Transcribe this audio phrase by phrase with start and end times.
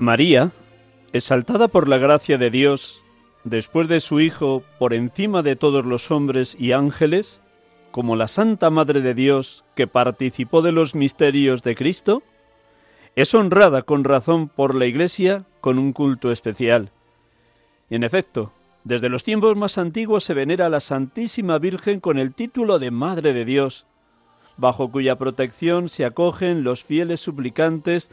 [0.00, 0.52] María,
[1.12, 3.04] exaltada por la gracia de Dios,
[3.44, 7.42] después de su Hijo por encima de todos los hombres y ángeles,
[7.90, 12.22] como la Santa Madre de Dios que participó de los misterios de Cristo,
[13.14, 16.92] es honrada con razón por la Iglesia con un culto especial.
[17.90, 22.32] En efecto, desde los tiempos más antiguos se venera a la Santísima Virgen con el
[22.32, 23.84] título de Madre de Dios,
[24.56, 28.10] bajo cuya protección se acogen los fieles suplicantes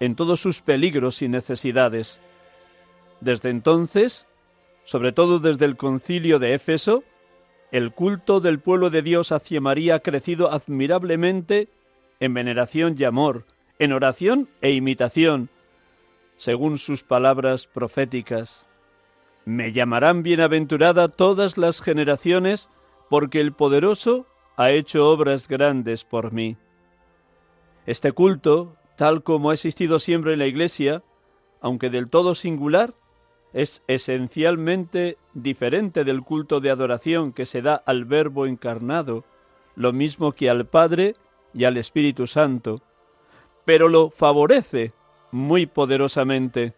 [0.00, 2.20] en todos sus peligros y necesidades.
[3.20, 4.26] Desde entonces,
[4.84, 7.02] sobre todo desde el concilio de Éfeso,
[7.72, 11.68] el culto del pueblo de Dios hacia María ha crecido admirablemente
[12.20, 13.44] en veneración y amor,
[13.78, 15.50] en oración e imitación,
[16.36, 18.68] según sus palabras proféticas.
[19.44, 22.68] Me llamarán bienaventurada todas las generaciones,
[23.08, 26.56] porque el poderoso ha hecho obras grandes por mí.
[27.86, 31.02] Este culto, tal como ha existido siempre en la Iglesia,
[31.60, 32.94] aunque del todo singular,
[33.52, 39.24] es esencialmente diferente del culto de adoración que se da al Verbo encarnado,
[39.76, 41.14] lo mismo que al Padre
[41.54, 42.82] y al Espíritu Santo,
[43.64, 44.92] pero lo favorece
[45.30, 46.74] muy poderosamente.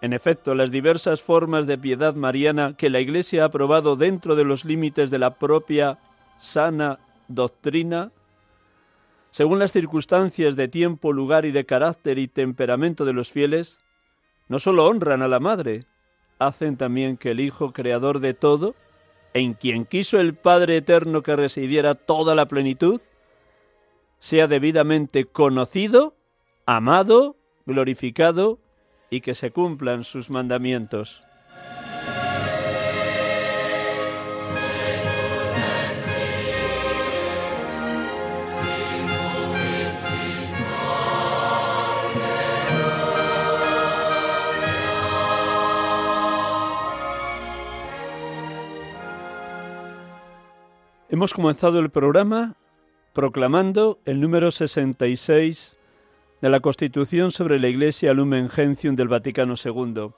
[0.00, 4.44] En efecto, las diversas formas de piedad mariana que la Iglesia ha aprobado dentro de
[4.44, 5.98] los límites de la propia
[6.38, 6.98] sana
[7.28, 8.10] doctrina,
[9.30, 13.80] según las circunstancias de tiempo, lugar y de carácter y temperamento de los fieles,
[14.48, 15.84] no sólo honran a la Madre,
[16.40, 18.74] hacen también que el Hijo Creador de todo,
[19.32, 23.00] en quien quiso el Padre Eterno que residiera toda la plenitud,
[24.18, 26.14] sea debidamente conocido,
[26.66, 27.36] amado,
[27.66, 28.58] glorificado
[29.10, 31.22] y que se cumplan sus mandamientos.
[51.12, 52.54] Hemos comenzado el programa
[53.14, 55.76] proclamando el número 66
[56.40, 60.12] de la Constitución sobre la Iglesia Lumen Gentium del Vaticano II.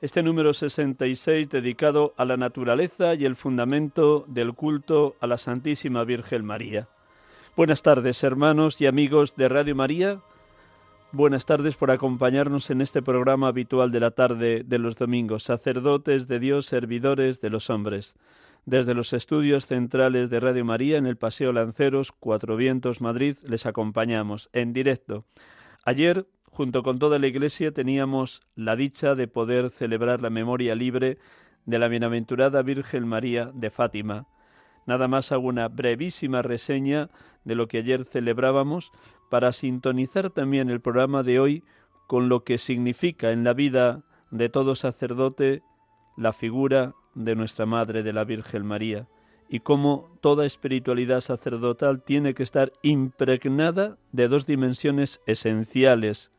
[0.00, 6.04] Este número 66 dedicado a la naturaleza y el fundamento del culto a la Santísima
[6.04, 6.88] Virgen María.
[7.54, 10.20] Buenas tardes, hermanos y amigos de Radio María.
[11.12, 16.26] buenas tardes por acompañarnos en este programa habitual de la tarde de los domingos, sacerdotes
[16.26, 18.16] de Dios, servidores de los hombres.
[18.66, 23.66] Desde los estudios centrales de Radio María en el Paseo Lanceros, Cuatro Vientos, Madrid, les
[23.66, 25.24] acompañamos en directo.
[25.84, 31.18] Ayer, junto con toda la Iglesia, teníamos la dicha de poder celebrar la memoria libre
[31.64, 34.26] de la bienaventurada Virgen María de Fátima.
[34.86, 37.10] Nada más hago una brevísima reseña
[37.44, 38.90] de lo que ayer celebrábamos
[39.30, 41.64] para sintonizar también el programa de hoy
[42.06, 45.62] con lo que significa en la vida de todo sacerdote
[46.16, 49.06] la figura de nuestra Madre de la Virgen María
[49.48, 56.30] y cómo toda espiritualidad sacerdotal tiene que estar impregnada de dos dimensiones esenciales.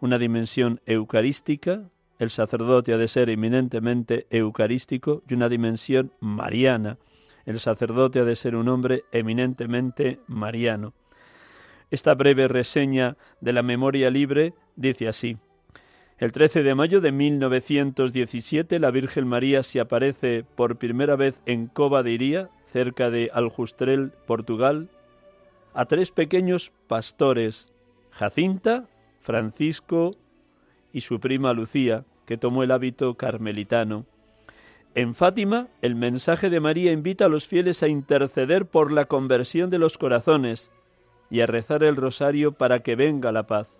[0.00, 6.98] Una dimensión eucarística, el sacerdote ha de ser eminentemente eucarístico, y una dimensión mariana.
[7.44, 10.94] El sacerdote ha de ser un hombre eminentemente mariano.
[11.90, 15.38] Esta breve reseña de la memoria libre dice así.
[16.18, 21.68] El 13 de mayo de 1917 la Virgen María se aparece por primera vez en
[21.68, 24.88] Cova de Iría, cerca de Aljustrel, Portugal,
[25.74, 27.72] a tres pequeños pastores,
[28.10, 28.88] Jacinta,
[29.20, 30.16] Francisco
[30.92, 34.04] y su prima Lucía, que tomó el hábito carmelitano.
[34.96, 39.70] En Fátima, el mensaje de María invita a los fieles a interceder por la conversión
[39.70, 40.72] de los corazones
[41.30, 43.77] y a rezar el rosario para que venga la paz.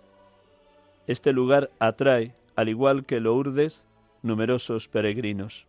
[1.09, 3.87] Este lugar atrae, al igual que Lourdes,
[4.21, 5.65] numerosos peregrinos.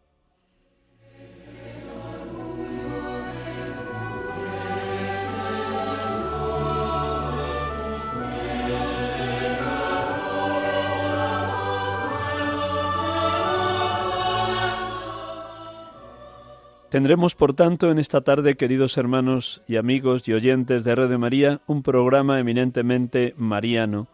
[16.90, 21.62] Tendremos, por tanto, en esta tarde, queridos hermanos y amigos y oyentes de Radio María,
[21.66, 24.08] un programa eminentemente mariano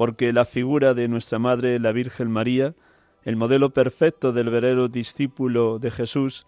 [0.00, 2.74] porque la figura de nuestra Madre, la Virgen María,
[3.22, 6.46] el modelo perfecto del verdadero discípulo de Jesús,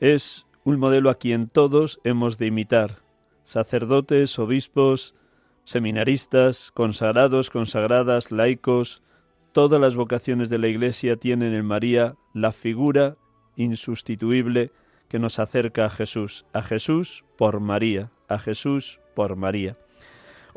[0.00, 2.96] es un modelo a quien todos hemos de imitar,
[3.44, 5.14] sacerdotes, obispos,
[5.62, 9.04] seminaristas, consagrados, consagradas, laicos,
[9.52, 13.16] todas las vocaciones de la Iglesia tienen en María la figura
[13.54, 14.72] insustituible
[15.08, 19.74] que nos acerca a Jesús, a Jesús por María, a Jesús por María.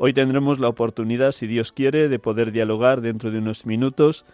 [0.00, 4.24] Hoy tendremos la oportunidad, si Dios quiere, de poder dialogar dentro de unos minutos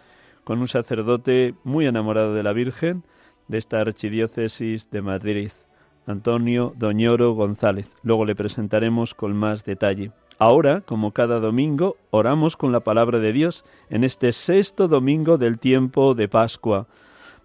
[0.43, 3.03] con un sacerdote muy enamorado de la Virgen
[3.47, 5.49] de esta archidiócesis de Madrid,
[6.05, 7.89] Antonio Doñoro González.
[8.03, 10.11] Luego le presentaremos con más detalle.
[10.37, 15.57] Ahora, como cada domingo, oramos con la palabra de Dios en este sexto domingo del
[15.57, 16.85] tiempo de Pascua,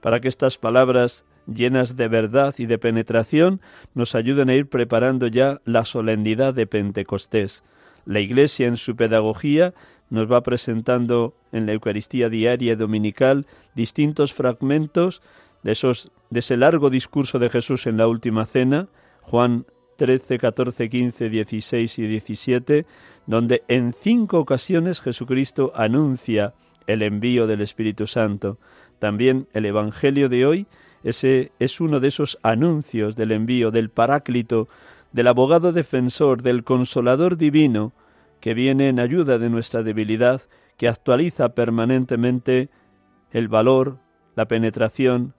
[0.02, 3.62] para que estas palabras llenas de verdad y de penetración
[3.94, 7.64] nos ayuden a ir preparando ya la solemnidad de Pentecostés
[8.11, 9.73] la Iglesia en su pedagogía
[10.09, 13.47] nos va presentando en la Eucaristía diaria y dominical
[13.77, 15.23] distintos fragmentos
[15.62, 18.89] de, esos, de ese largo discurso de Jesús en la última cena,
[19.21, 19.65] Juan
[19.97, 22.87] 13, 14, 15, 16 y 17,
[23.27, 26.55] donde en cinco ocasiones Jesucristo anuncia
[26.88, 28.59] el envío del Espíritu Santo.
[28.99, 30.67] También el Evangelio de hoy
[31.02, 34.69] ese es uno de esos anuncios del envío del Paráclito
[35.12, 37.93] del abogado defensor, del consolador divino,
[38.40, 40.43] que viene en ayuda de nuestra debilidad,
[40.76, 42.71] que actualiza permanentemente
[43.33, 43.99] el valor,
[44.35, 45.35] la penetración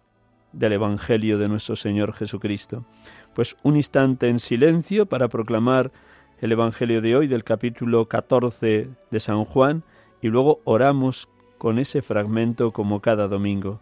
[0.53, 2.85] del Evangelio de nuestro Señor Jesucristo.
[3.33, 5.91] Pues un instante en silencio para proclamar
[6.39, 9.83] el Evangelio de hoy del capítulo 14 de San Juan
[10.21, 13.81] y luego oramos con ese fragmento como cada domingo.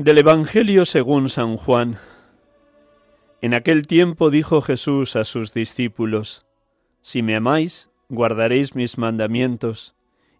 [0.00, 1.98] Del Evangelio según San Juan.
[3.42, 6.46] En aquel tiempo dijo Jesús a sus discípulos,
[7.02, 9.94] Si me amáis, guardaréis mis mandamientos,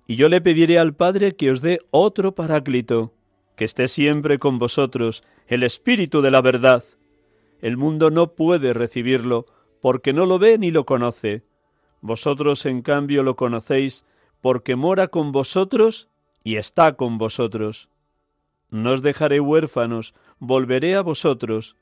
[0.06, 3.12] y yo le pediré al Padre que os dé otro paráclito,
[3.54, 6.82] que esté siempre con vosotros, el Espíritu de la verdad.
[7.60, 9.44] El mundo no puede recibirlo,
[9.82, 11.42] porque no lo ve ni lo conoce.
[12.00, 14.06] Vosotros, en cambio, lo conocéis,
[14.40, 16.08] porque mora con vosotros
[16.44, 17.90] y está con vosotros
[18.70, 21.76] no os dejaré huérfanos, volveré a vosotros.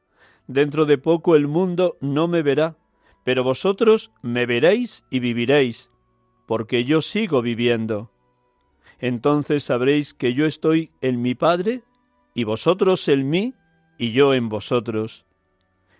[0.46, 2.76] Dentro de poco el mundo no me verá,
[3.24, 5.90] pero vosotros me veréis y viviréis,
[6.46, 8.10] porque yo sigo viviendo.
[8.98, 11.82] Entonces sabréis que yo estoy en mi Padre
[12.34, 13.54] y vosotros en mí,
[13.98, 15.26] y yo en vosotros.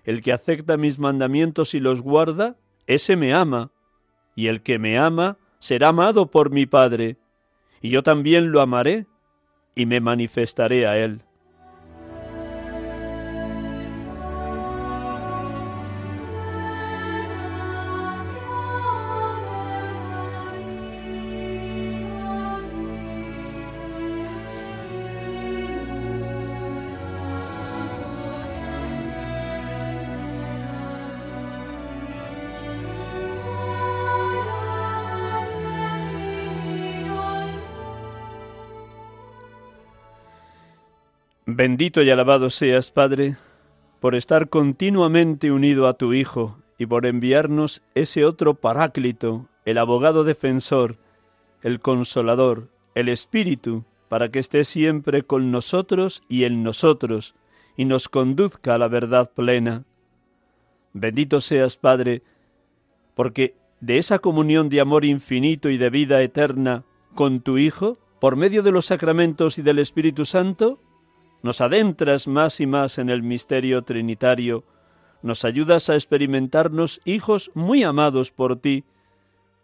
[0.05, 3.73] El que acepta mis mandamientos y los guarda, ese me ama,
[4.35, 7.19] y el que me ama será amado por mi Padre,
[7.83, 9.07] y yo también lo amaré
[9.79, 11.21] y me manifestaré a él.
[41.59, 43.37] Bendito y alabado seas, Padre,
[43.99, 50.23] por estar continuamente unido a tu Hijo y por enviarnos ese otro Paráclito, el abogado
[50.23, 50.99] defensor,
[51.63, 57.35] el consolador, el Espíritu, para que esté siempre con nosotros y en nosotros,
[57.77, 59.83] y nos conduzca a la verdad plena.
[60.93, 62.23] Bendito seas, Padre,
[63.17, 66.85] porque de esa comunión de amor infinito y de vida eterna
[67.17, 70.79] con tu Hijo, por medio de los sacramentos y del Espíritu Santo,
[71.43, 74.65] nos adentras más y más en el misterio trinitario,
[75.23, 78.85] nos ayudas a experimentarnos hijos muy amados por ti,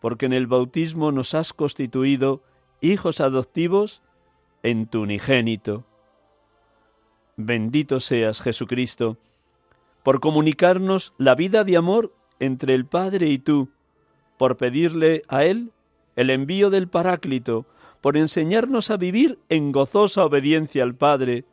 [0.01, 2.43] porque en el bautismo nos has constituido
[2.81, 4.03] hijos adoptivos
[4.63, 5.85] en tu unigénito.
[7.37, 9.19] Bendito seas, Jesucristo,
[10.03, 13.71] por comunicarnos la vida de amor entre el Padre y tú,
[14.37, 15.73] por pedirle a Él
[16.17, 17.67] el envío del Paráclito,
[18.01, 21.45] por enseñarnos a vivir en gozosa obediencia al Padre,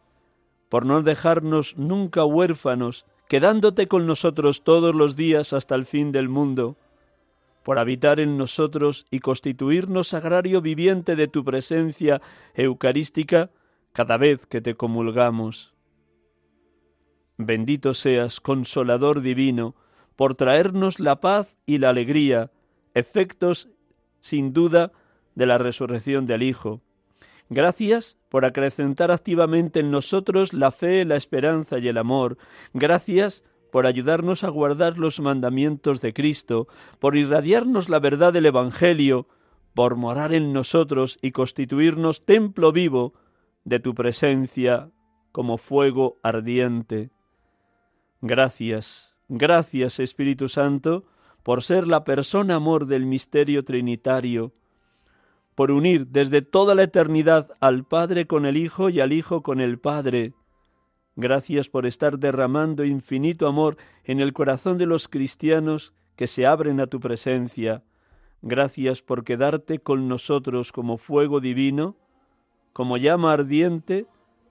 [0.71, 6.29] por no dejarnos nunca huérfanos, quedándote con nosotros todos los días hasta el fin del
[6.29, 6.77] mundo,
[7.61, 12.21] por habitar en nosotros y constituirnos sagrario viviente de tu presencia
[12.53, 13.49] eucarística
[13.91, 15.73] cada vez que te comulgamos.
[17.37, 19.75] Bendito seas, consolador divino,
[20.15, 22.49] por traernos la paz y la alegría,
[22.93, 23.67] efectos
[24.21, 24.93] sin duda
[25.35, 26.79] de la resurrección del Hijo,
[27.53, 32.37] Gracias por acrecentar activamente en nosotros la fe, la esperanza y el amor.
[32.73, 33.43] Gracias
[33.73, 39.27] por ayudarnos a guardar los mandamientos de Cristo, por irradiarnos la verdad del Evangelio,
[39.73, 43.15] por morar en nosotros y constituirnos templo vivo
[43.65, 44.89] de tu presencia
[45.33, 47.09] como fuego ardiente.
[48.21, 51.03] Gracias, gracias Espíritu Santo,
[51.43, 54.53] por ser la persona amor del misterio trinitario,
[55.55, 59.59] por unir desde toda la eternidad al Padre con el Hijo y al Hijo con
[59.59, 60.33] el Padre.
[61.15, 66.79] Gracias por estar derramando infinito amor en el corazón de los cristianos que se abren
[66.79, 67.83] a tu presencia.
[68.41, 71.95] Gracias por quedarte con nosotros como fuego divino,
[72.73, 74.07] como llama ardiente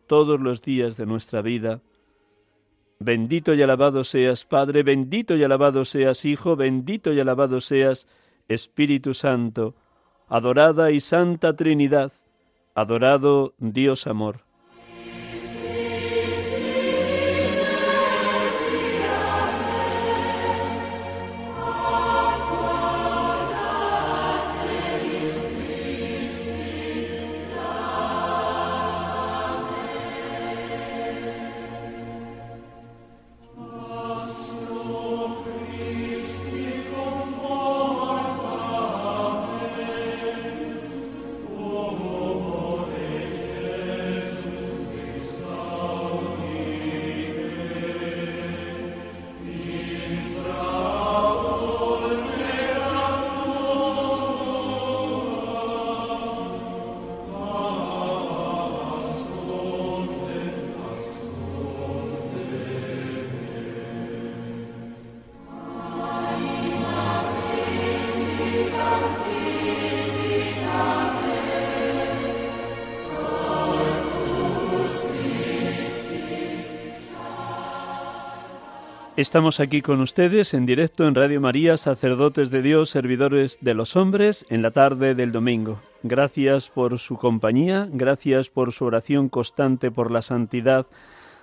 [0.07, 1.81] todos los días de nuestra vida.
[2.99, 8.07] Bendito y alabado seas, Padre, bendito y alabado seas, Hijo, bendito y alabado seas,
[8.47, 9.75] Espíritu Santo,
[10.31, 12.13] adorada y santa Trinidad,
[12.75, 14.50] adorado Dios amor.
[79.21, 83.95] Estamos aquí con ustedes en directo en Radio María, sacerdotes de Dios, servidores de los
[83.95, 85.79] hombres, en la tarde del domingo.
[86.03, 90.87] Gracias por su compañía, gracias por su oración constante por la santidad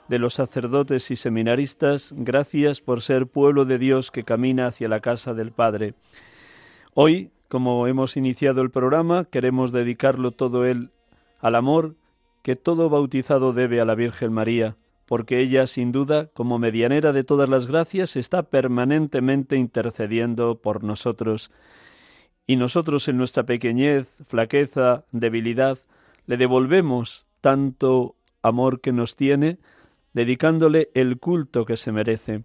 [0.08, 5.00] de los sacerdotes y seminaristas, gracias por ser pueblo de Dios que camina hacia la
[5.00, 5.94] casa del Padre.
[6.96, 10.90] Hoy, como hemos iniciado el programa, queremos dedicarlo todo él
[11.42, 11.94] al amor
[12.42, 17.24] que todo bautizado debe a la Virgen María porque ella, sin duda, como medianera de
[17.24, 21.50] todas las gracias, está permanentemente intercediendo por nosotros.
[22.46, 25.80] Y nosotros en nuestra pequeñez, flaqueza, debilidad,
[26.26, 29.60] le devolvemos tanto amor que nos tiene,
[30.12, 32.44] dedicándole el culto que se merece.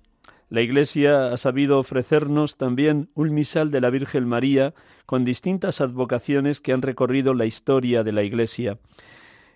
[0.48, 4.72] La Iglesia ha sabido ofrecernos también un misal de la Virgen María
[5.04, 8.78] con distintas advocaciones que han recorrido la historia de la Iglesia.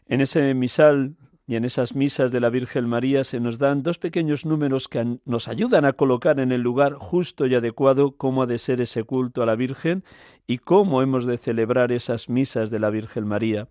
[0.08, 1.14] En ese misal
[1.46, 5.18] y en esas misas de la Virgen María se nos dan dos pequeños números que
[5.24, 9.04] nos ayudan a colocar en el lugar justo y adecuado cómo ha de ser ese
[9.04, 10.02] culto a la Virgen
[10.48, 13.68] y cómo hemos de celebrar esas misas de la Virgen María.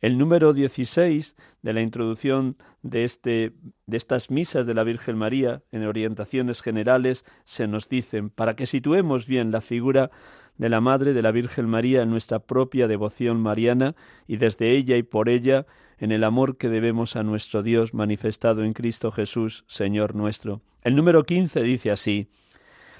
[0.00, 3.52] El número 16 de la introducción de, este,
[3.86, 8.66] de estas misas de la Virgen María en orientaciones generales se nos dicen para que
[8.66, 10.12] situemos bien la figura
[10.56, 13.96] de la Madre de la Virgen María en nuestra propia devoción mariana
[14.28, 15.66] y desde ella y por ella
[15.98, 20.60] en el amor que debemos a nuestro Dios manifestado en Cristo Jesús, Señor nuestro.
[20.82, 22.28] El número 15 dice así,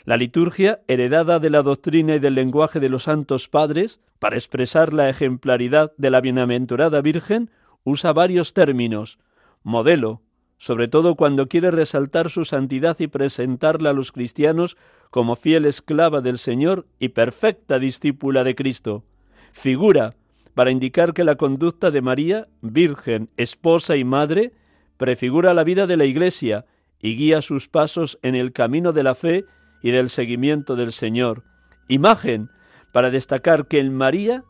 [0.04, 4.94] la liturgia, heredada de la doctrina y del lenguaje de los santos padres, para expresar
[4.94, 7.50] la ejemplaridad de la bienaventurada Virgen,
[7.84, 9.18] usa varios términos.
[9.62, 10.22] Modelo,
[10.56, 14.76] sobre todo cuando quiere resaltar su santidad y presentarla a los cristianos
[15.10, 19.04] como fiel esclava del Señor y perfecta discípula de Cristo.
[19.52, 20.14] Figura,
[20.58, 24.52] para indicar que la conducta de María, Virgen, esposa y madre,
[24.96, 26.66] prefigura la vida de la Iglesia
[27.00, 29.44] y guía sus pasos en el camino de la fe
[29.84, 31.44] y del seguimiento del Señor.
[31.86, 32.50] Imagen
[32.90, 34.42] para destacar que en María,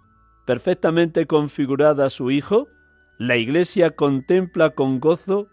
[0.47, 2.69] perfectamente configurada a su Hijo,
[3.19, 5.49] la Iglesia contempla con gozo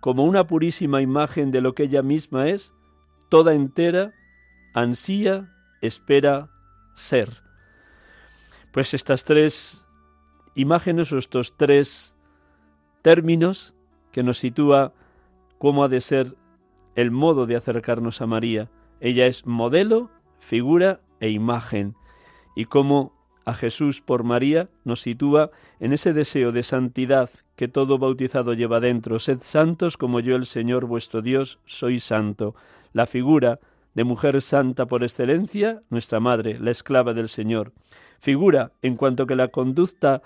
[0.00, 2.74] como una purísima imagen de lo que ella misma es,
[3.28, 4.14] toda entera,
[4.74, 6.50] ansía, espera
[6.94, 7.46] ser.
[8.72, 9.86] Pues estas tres
[10.54, 12.16] imágenes o estos tres
[13.02, 13.74] términos
[14.12, 14.92] que nos sitúa
[15.58, 16.36] cómo ha de ser
[16.94, 18.70] el modo de acercarnos a María.
[19.00, 21.94] Ella es modelo, figura e imagen.
[22.56, 23.12] Y cómo
[23.44, 28.80] a Jesús por María nos sitúa en ese deseo de santidad que todo bautizado lleva
[28.80, 29.18] dentro.
[29.18, 32.54] Sed santos como yo el Señor vuestro Dios soy santo.
[32.92, 33.58] La figura
[33.94, 37.72] de mujer santa por excelencia, nuestra madre, la esclava del Señor.
[38.20, 40.22] Figura en cuanto que la conducta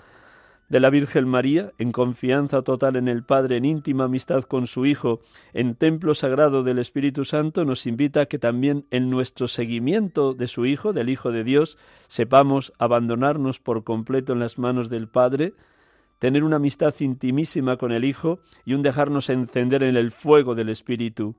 [0.69, 4.87] de la Virgen María, en confianza total en el Padre, en íntima amistad con su
[4.87, 5.19] Hijo,
[5.53, 10.47] en templo sagrado del Espíritu Santo, nos invita a que también en nuestro seguimiento de
[10.47, 11.77] su Hijo, del Hijo de Dios,
[12.07, 15.53] sepamos abandonarnos por completo en las manos del Padre,
[16.17, 20.69] tener una amistad intimísima con el Hijo y un dejarnos encender en el fuego del
[20.69, 21.35] Espíritu.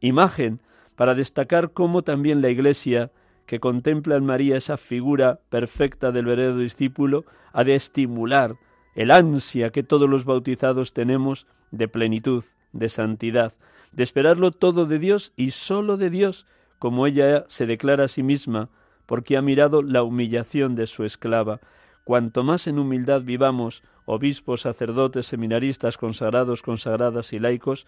[0.00, 0.60] Imagen
[0.94, 3.10] para destacar cómo también la Iglesia,
[3.46, 8.56] que contempla en María esa figura perfecta del verdadero discípulo, ha de estimular
[8.94, 13.54] el ansia que todos los bautizados tenemos de plenitud, de santidad,
[13.92, 16.46] de esperarlo todo de Dios y sólo de Dios,
[16.78, 18.68] como ella se declara a sí misma,
[19.06, 21.60] porque ha mirado la humillación de su esclava.
[22.04, 27.86] Cuanto más en humildad vivamos, obispos, sacerdotes, seminaristas, consagrados, consagradas y laicos,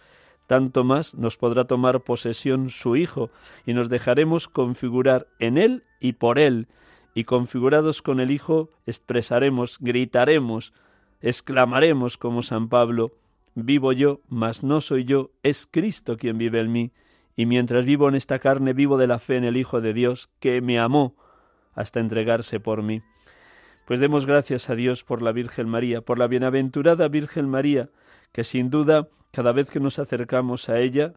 [0.49, 3.29] tanto más nos podrá tomar posesión su Hijo,
[3.67, 6.67] y nos dejaremos configurar en Él y por Él,
[7.13, 10.73] y configurados con el Hijo expresaremos, gritaremos,
[11.21, 13.13] exclamaremos como San Pablo,
[13.53, 16.93] vivo yo, mas no soy yo, es Cristo quien vive en mí,
[17.35, 20.31] y mientras vivo en esta carne vivo de la fe en el Hijo de Dios,
[20.39, 21.15] que me amó
[21.75, 23.03] hasta entregarse por mí.
[23.85, 27.91] Pues demos gracias a Dios por la Virgen María, por la bienaventurada Virgen María,
[28.31, 31.13] que sin duda cada vez que nos acercamos a ella,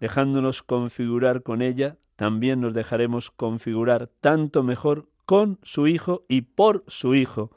[0.00, 6.84] dejándonos configurar con ella, también nos dejaremos configurar tanto mejor con su Hijo y por
[6.86, 7.50] su Hijo,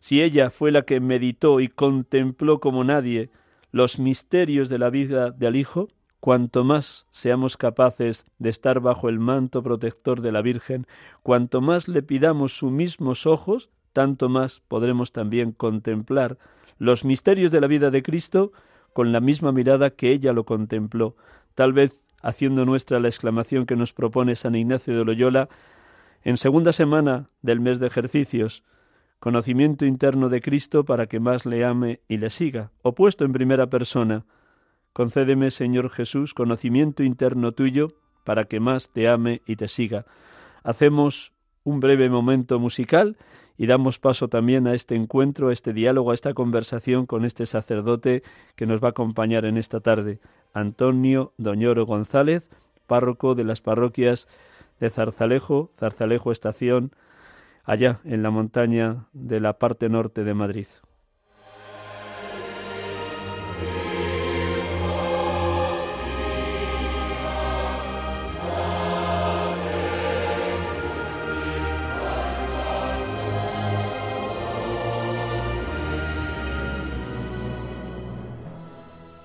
[0.00, 3.30] si ella fue la que meditó y contempló como nadie
[3.72, 5.88] los misterios de la vida del Hijo,
[6.20, 10.86] cuanto más seamos capaces de estar bajo el manto protector de la Virgen,
[11.22, 16.38] cuanto más le pidamos sus mismos ojos, tanto más podremos también contemplar
[16.78, 18.52] los misterios de la vida de Cristo
[18.98, 21.14] con la misma mirada que ella lo contempló,
[21.54, 25.48] tal vez haciendo nuestra la exclamación que nos propone San Ignacio de Loyola
[26.24, 28.64] en segunda semana del mes de ejercicios,
[29.20, 32.72] conocimiento interno de Cristo para que más le ame y le siga.
[32.82, 34.26] Opuesto en primera persona,
[34.92, 37.90] concédeme, Señor Jesús, conocimiento interno tuyo
[38.24, 40.06] para que más te ame y te siga.
[40.64, 41.32] Hacemos
[41.62, 43.16] un breve momento musical
[43.58, 47.44] y damos paso también a este encuentro, a este diálogo, a esta conversación con este
[47.44, 48.22] sacerdote
[48.54, 50.20] que nos va a acompañar en esta tarde,
[50.54, 52.48] Antonio Doñoro González,
[52.86, 54.28] párroco de las parroquias
[54.78, 56.92] de Zarzalejo, Zarzalejo Estación,
[57.64, 60.66] allá en la montaña de la parte norte de Madrid.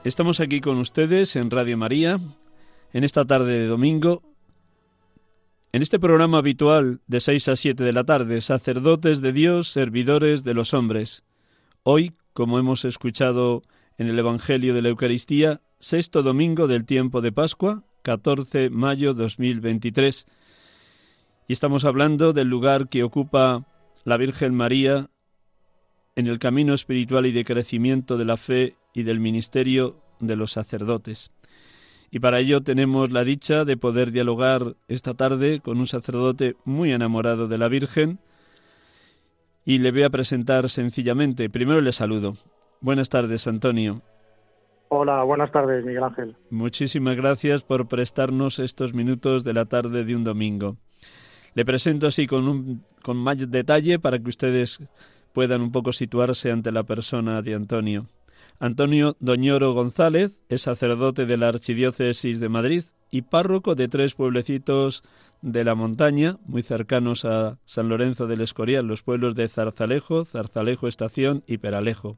[0.04, 2.20] Estamos aquí con ustedes en Radio María,
[2.92, 4.22] en esta tarde de domingo,
[5.72, 10.44] en este programa habitual de 6 a 7 de la tarde, sacerdotes de Dios, servidores
[10.44, 11.24] de los hombres.
[11.84, 13.62] Hoy, como hemos escuchado
[13.98, 19.14] en el Evangelio de la Eucaristía, sexto domingo del tiempo de Pascua, 14 de mayo
[19.14, 20.28] 2023.
[21.48, 23.66] Y estamos hablando del lugar que ocupa
[24.04, 25.10] la Virgen María
[26.18, 30.52] en el camino espiritual y de crecimiento de la fe y del ministerio de los
[30.52, 31.32] sacerdotes.
[32.12, 36.92] Y para ello tenemos la dicha de poder dialogar esta tarde con un sacerdote muy
[36.92, 38.20] enamorado de la Virgen
[39.66, 41.50] y le voy a presentar sencillamente.
[41.50, 42.36] Primero le saludo.
[42.82, 44.02] Buenas tardes, Antonio.
[44.90, 46.36] Hola, buenas tardes, Miguel Ángel.
[46.52, 50.78] Muchísimas gracias por prestarnos estos minutos de la tarde de un domingo.
[51.56, 54.88] Le presento así con, un, con más detalle para que ustedes
[55.34, 58.06] puedan un poco situarse ante la persona de Antonio.
[58.60, 65.04] Antonio Doñoro González es sacerdote de la Archidiócesis de Madrid y párroco de tres pueblecitos
[65.42, 70.88] de la montaña, muy cercanos a San Lorenzo del Escorial, los pueblos de Zarzalejo, Zarzalejo
[70.88, 72.18] Estación y Peralejo.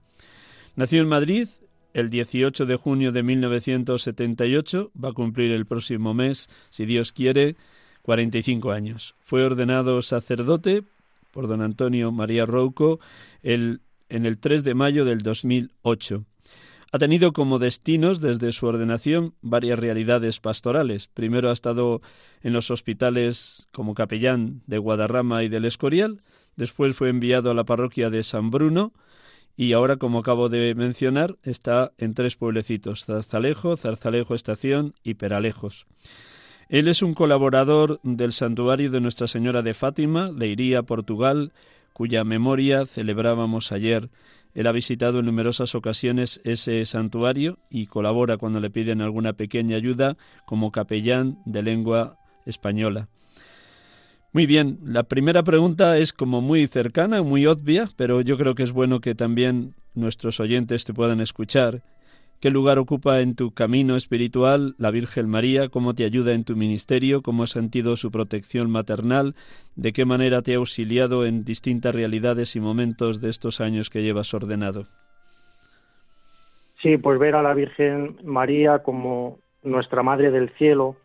[0.76, 1.48] Nació en Madrid
[1.94, 7.56] el 18 de junio de 1978, va a cumplir el próximo mes, si Dios quiere,
[8.04, 9.16] 45 años.
[9.20, 10.84] Fue ordenado sacerdote
[11.32, 13.00] por don Antonio María Rouco
[13.42, 16.26] el, en el 3 de mayo del 2008.
[16.92, 21.08] Ha tenido como destinos desde su ordenación varias realidades pastorales.
[21.08, 22.02] Primero ha estado
[22.42, 26.22] en los hospitales como capellán de Guadarrama y del Escorial,
[26.56, 28.94] después fue enviado a la parroquia de San Bruno
[29.58, 35.88] y ahora, como acabo de mencionar, está en tres pueblecitos, Zarzalejo, Zarzalejo Estación y Peralejos.
[36.68, 41.54] Él es un colaborador del santuario de Nuestra Señora de Fátima, Leiría, Portugal,
[41.96, 44.10] cuya memoria celebrábamos ayer.
[44.54, 49.78] Él ha visitado en numerosas ocasiones ese santuario y colabora cuando le piden alguna pequeña
[49.78, 53.08] ayuda como capellán de lengua española.
[54.34, 58.64] Muy bien, la primera pregunta es como muy cercana, muy obvia, pero yo creo que
[58.64, 61.82] es bueno que también nuestros oyentes te puedan escuchar.
[62.42, 65.70] ¿Qué lugar ocupa en tu camino espiritual la Virgen María?
[65.70, 67.22] ¿Cómo te ayuda en tu ministerio?
[67.22, 69.36] ¿Cómo has sentido su protección maternal?
[69.76, 74.04] ¿De qué manera te ha auxiliado en distintas realidades y momentos de estos años que
[74.04, 74.84] llevas ordenado?
[76.82, 80.98] Sí, pues ver a la Virgen María como nuestra Madre del Cielo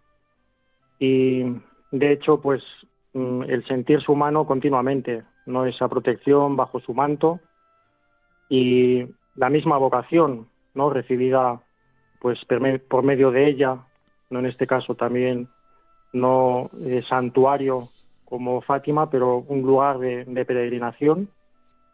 [0.99, 1.45] y
[1.91, 2.63] de hecho pues
[3.15, 5.65] mm, el sentirse humano continuamente, ¿no?
[5.65, 7.41] Esa protección bajo su manto
[8.51, 11.61] y la misma vocación no recibida
[12.21, 12.39] pues
[12.89, 13.79] por medio de ella
[14.31, 15.49] no en este caso también
[16.13, 17.91] no eh, santuario
[18.25, 21.29] como Fátima pero un lugar de, peregrinación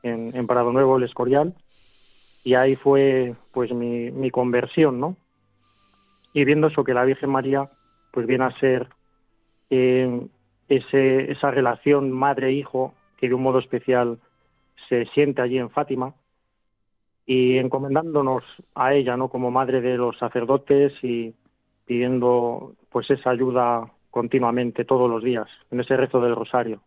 [0.03, 1.55] en, en, Nuevo el Escorial.
[2.45, 5.17] Y ahí fue pues mi, mi conversión no
[6.33, 7.71] y viendo eso que la Virgen María
[8.13, 8.89] pues viene a ser
[9.71, 10.21] eh,
[10.69, 14.19] ese, esa relación madre hijo que de un modo especial
[14.89, 16.15] se siente allí en Fátima
[17.27, 19.29] y encomendándonos a ella, ¿no?
[19.29, 21.35] Como madre de los sacerdotes y
[21.85, 26.81] pidiendo pues esa ayuda continuamente todos los días en ese rezo del rosario.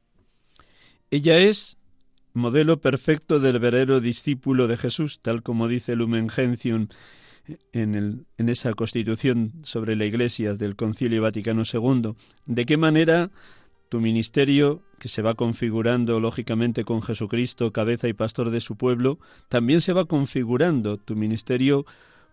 [1.12, 1.78] Ella es
[2.34, 6.88] modelo perfecto del verdadero discípulo de Jesús, tal como dice Lumen Gentium
[7.74, 12.14] en, el, en esa constitución sobre la Iglesia del Concilio Vaticano II.
[12.46, 13.30] ¿De qué manera
[13.90, 19.18] tu ministerio, que se va configurando lógicamente con Jesucristo, cabeza y pastor de su pueblo,
[19.50, 21.86] también se va configurando tu ministerio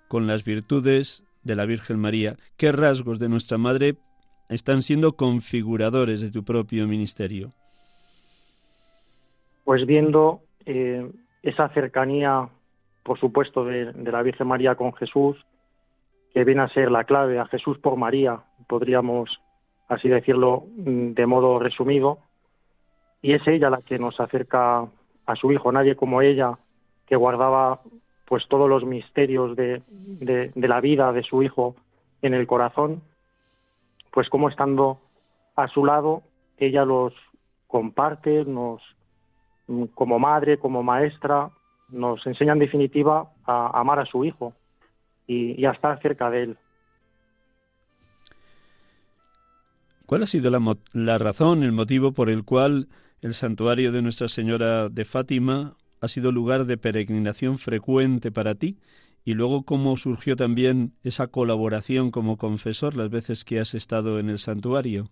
[0.09, 2.37] con las virtudes de la Virgen María.
[2.57, 3.97] ¿Qué rasgos de nuestra Madre
[4.51, 7.53] están siendo configuradores de tu propio ministerio?
[9.65, 11.11] Pues viendo eh,
[11.43, 12.49] esa cercanía,
[13.03, 15.37] por supuesto, de, de la Virgen María con Jesús,
[16.35, 19.41] que viene a ser la clave a Jesús por María, podríamos
[19.89, 22.19] así decirlo mm, de modo resumido,
[23.23, 24.87] y es ella la que nos acerca
[25.27, 26.59] a su hijo, nadie como ella,
[27.07, 27.81] que guardaba
[28.27, 31.77] pues todos los misterios de, de, la vida de su hijo
[32.23, 33.03] en el corazón,
[34.11, 34.99] pues como estando
[35.55, 36.23] a su lado,
[36.59, 37.15] ella los
[37.69, 38.83] comparte, nos
[39.69, 41.51] mm, como madre, como maestra,
[41.89, 44.53] nos enseña en definitiva a amar a su hijo
[45.27, 46.59] y, y a estar cerca de él.
[50.07, 50.53] ¿Cuál ha sido
[50.93, 52.87] la, razón, el motivo por el cual
[53.23, 58.79] el santuario de Nuestra Señora de Fátima ha sido lugar de peregrinación frecuente para ti?
[59.25, 64.31] Y luego cómo surgió también esa colaboración como confesor las veces que has estado en
[64.31, 65.09] el santuario.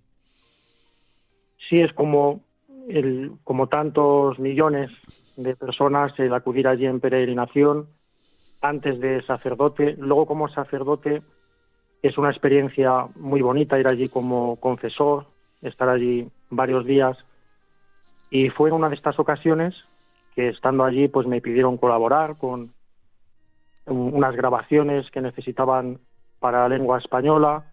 [1.68, 2.44] Sí, es como,
[2.88, 4.92] el, como tantos millones
[5.36, 7.88] de personas el acudir allí en peregrinación,
[8.60, 9.96] antes de sacerdote.
[9.98, 11.22] Luego como sacerdote
[12.04, 15.24] es una experiencia muy bonita ir allí como confesor,
[15.62, 17.16] estar allí varios días.
[18.28, 19.74] Y fue en una de estas ocasiones
[20.34, 22.74] que estando allí pues me pidieron colaborar con
[23.86, 25.98] unas grabaciones que necesitaban
[26.40, 27.64] para lengua española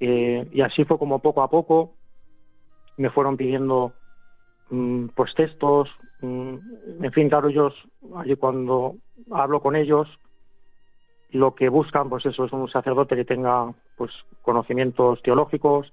[0.00, 1.92] eh, y así fue como poco a poco
[2.96, 3.92] me fueron pidiendo
[4.70, 6.56] mm, pues textos mm,
[7.02, 7.74] en fin claro ellos
[8.16, 8.96] allí cuando
[9.30, 10.08] hablo con ellos
[11.30, 14.10] lo que buscan pues eso es un sacerdote que tenga pues
[14.42, 15.92] conocimientos teológicos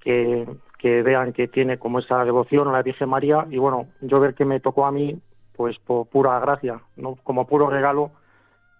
[0.00, 0.46] que,
[0.78, 4.34] que vean que tiene como esa devoción a la Virgen María y bueno yo ver
[4.34, 5.18] que me tocó a mí
[5.56, 8.10] pues por pura gracia no como puro regalo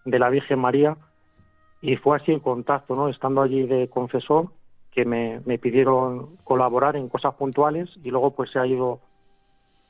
[0.05, 0.97] de la Virgen María
[1.83, 3.09] y fue así el contacto, ¿no?
[3.09, 4.47] Estando allí de confesor,
[4.93, 9.01] que me, me pidieron colaborar en cosas puntuales y luego pues se ha ido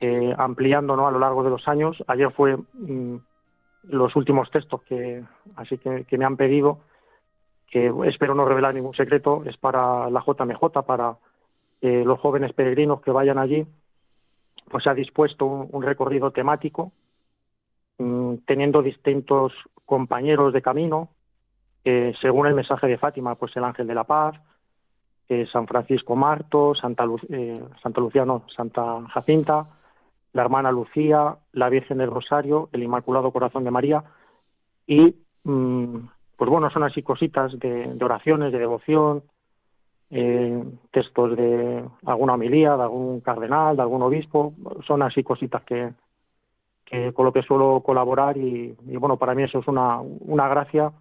[0.01, 1.07] eh, ampliando, ¿no?
[1.07, 2.03] A lo largo de los años.
[2.07, 3.17] Ayer fue mm,
[3.85, 5.23] los últimos textos que
[5.57, 6.81] así que, me han pedido,
[7.69, 11.17] que espero no revelar ningún secreto, es para la JMJ, para
[11.81, 13.67] eh, los jóvenes peregrinos que vayan allí,
[14.71, 16.93] pues ha dispuesto un recorrido temático
[18.03, 19.53] Mm, teniendo distintos
[19.87, 21.11] compañeros de camino,
[22.21, 24.35] según el mensaje de Fátima, pues el ángel de la paz,
[25.29, 29.67] eh, San Francisco Marto, Santa, eh, Santa Lucía, no, Santa Jacinta,
[30.33, 34.05] la hermana Lucía, la Virgen del Rosario, el Inmaculado Corazón de María,
[34.87, 35.15] y
[35.45, 35.97] mm,
[36.37, 39.23] pues bueno, son así cositas de, oraciones, de devoción,
[40.91, 44.53] textos de alguna homilía, de algún cardenal, de algún obispo,
[44.87, 45.95] son así cositas que,
[47.15, 50.93] con lo que suelo colaborar y, bueno, para mí eso es una, una gracia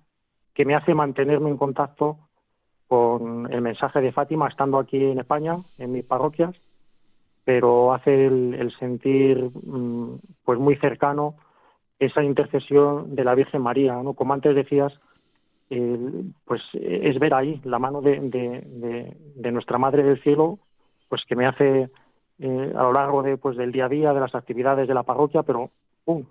[0.53, 2.19] que me hace mantenerme en contacto
[2.87, 6.55] con el mensaje de Fátima estando aquí en España, en mis parroquias,
[7.43, 11.35] pero hace el, sentir mm, pues muy cercano
[11.99, 14.13] esa intercesión de la Virgen María, ¿no?
[14.13, 14.93] Como antes decías,
[16.45, 20.59] pues es ver ahí la mano de, de, de, nuestra Madre del Cielo,
[21.07, 21.89] pues que me hace
[22.39, 25.03] eh, a lo largo de, pues, del día a día, de las actividades de la
[25.03, 25.69] parroquia, pero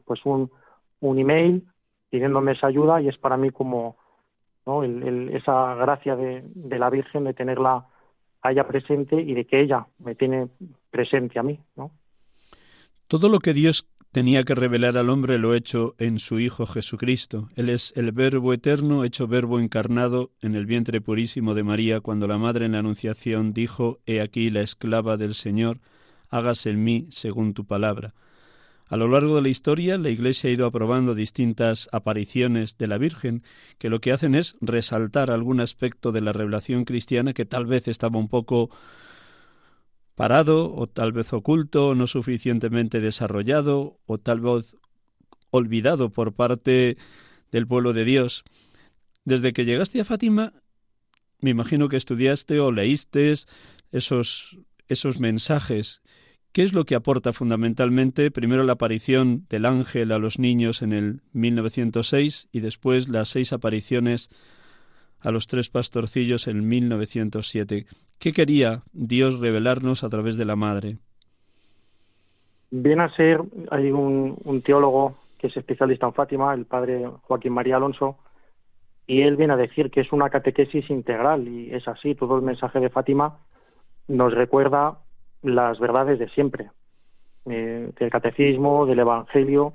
[0.05, 0.51] pues un,
[1.01, 1.65] un email
[2.11, 3.97] pidiéndome esa ayuda y es para mí como
[4.67, 4.83] ¿no?
[4.83, 6.43] esa gracia de,
[6.79, 7.87] la Virgen de tenerla
[8.43, 10.49] a ella presente y de que ella me tiene
[10.91, 11.59] presente a mí.
[11.77, 11.91] ¿no?
[13.07, 17.49] Todo lo que Dios tenía que revelar al hombre lo hecho en su Hijo Jesucristo.
[17.55, 22.27] Él es el Verbo eterno, hecho Verbo encarnado en el vientre purísimo de María, cuando
[22.27, 25.81] la Madre en la Anunciación dijo, He aquí la esclava del Señor,
[26.29, 28.15] hágase en mí según tu palabra.
[28.91, 32.99] A lo largo de la historia, la Iglesia ha ido aprobando distintas apariciones de la
[32.99, 33.45] Virgen,
[33.79, 37.87] que lo que hacen es resaltar algún aspecto de la revelación cristiana que tal vez
[37.87, 38.69] estaba un poco
[40.17, 44.75] parado, o tal vez oculto, no suficientemente desarrollado, o tal vez
[45.51, 46.97] olvidado por parte
[47.53, 48.43] del pueblo de Dios.
[49.25, 50.53] Desde que llegaste a Fátima,
[51.39, 53.33] me imagino que estudiaste o leíste
[53.93, 56.00] esos, esos mensajes
[56.53, 58.33] ¿Qué es lo que aporta fundamentalmente?
[58.33, 63.53] Primero la aparición del ángel a los niños en el 1906 y después las seis
[63.53, 64.31] apariciones
[65.21, 67.87] a los tres pastorcillos en 1907.
[68.19, 70.99] ¿Qué quería Dios revelarnos a través de la Madre?
[72.73, 77.53] Viene a ser, hay un, un teólogo que es especialista en Fátima, el padre Joaquín
[77.53, 78.19] María Alonso,
[79.07, 82.43] y él viene a decir que es una catequesis integral, y es así, todo el
[82.43, 83.39] mensaje de Fátima
[84.09, 84.99] nos recuerda
[85.43, 86.71] las verdades de siempre,
[87.47, 89.73] eh, del catecismo, del evangelio,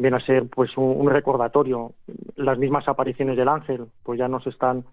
[0.00, 1.92] viene a ser pues un, recordatorio.
[2.36, 4.84] Las mismas apariciones del ángel, pues ya nos están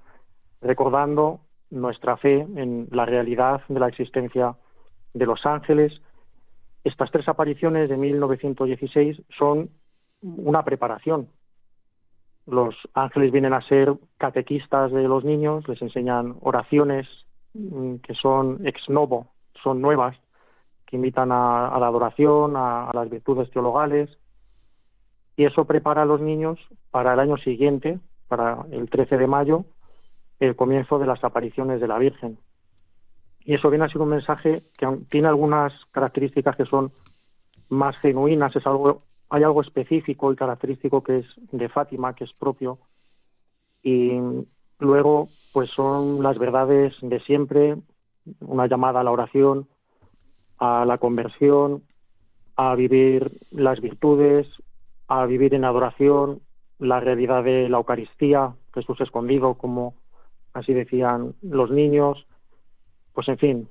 [0.61, 4.55] recordando nuestra fe en la realidad de la existencia
[5.13, 6.01] de los ángeles.
[6.83, 9.69] Estas tres apariciones de 1916 son
[10.21, 11.29] una preparación.
[12.45, 17.07] Los ángeles vienen a ser catequistas de los niños, les enseñan oraciones
[17.53, 19.27] mm, que son ex novo,
[19.63, 20.17] son nuevas,
[20.85, 24.09] que invitan a, la adoración, a, las virtudes teologales,
[25.35, 29.65] y eso prepara a los niños para el año siguiente, para el 13 de mayo,
[30.39, 32.37] el comienzo de las apariciones de la Virgen.
[33.41, 36.91] Y eso viene a ser un mensaje que tiene algunas características que son
[37.69, 42.33] más genuinas, es algo, hay algo específico y característico que es de Fátima, que es
[42.33, 42.79] propio,
[43.83, 44.19] y
[44.79, 47.77] luego pues son las verdades de siempre,
[48.41, 49.67] una llamada a la oración,
[50.57, 51.83] a la conversión,
[52.55, 54.47] a vivir las virtudes,
[55.07, 56.41] a vivir en adoración,
[56.79, 59.95] la realidad de la Eucaristía, Jesús escondido, como
[60.53, 62.25] así decían los niños,
[63.13, 63.69] pues en fin,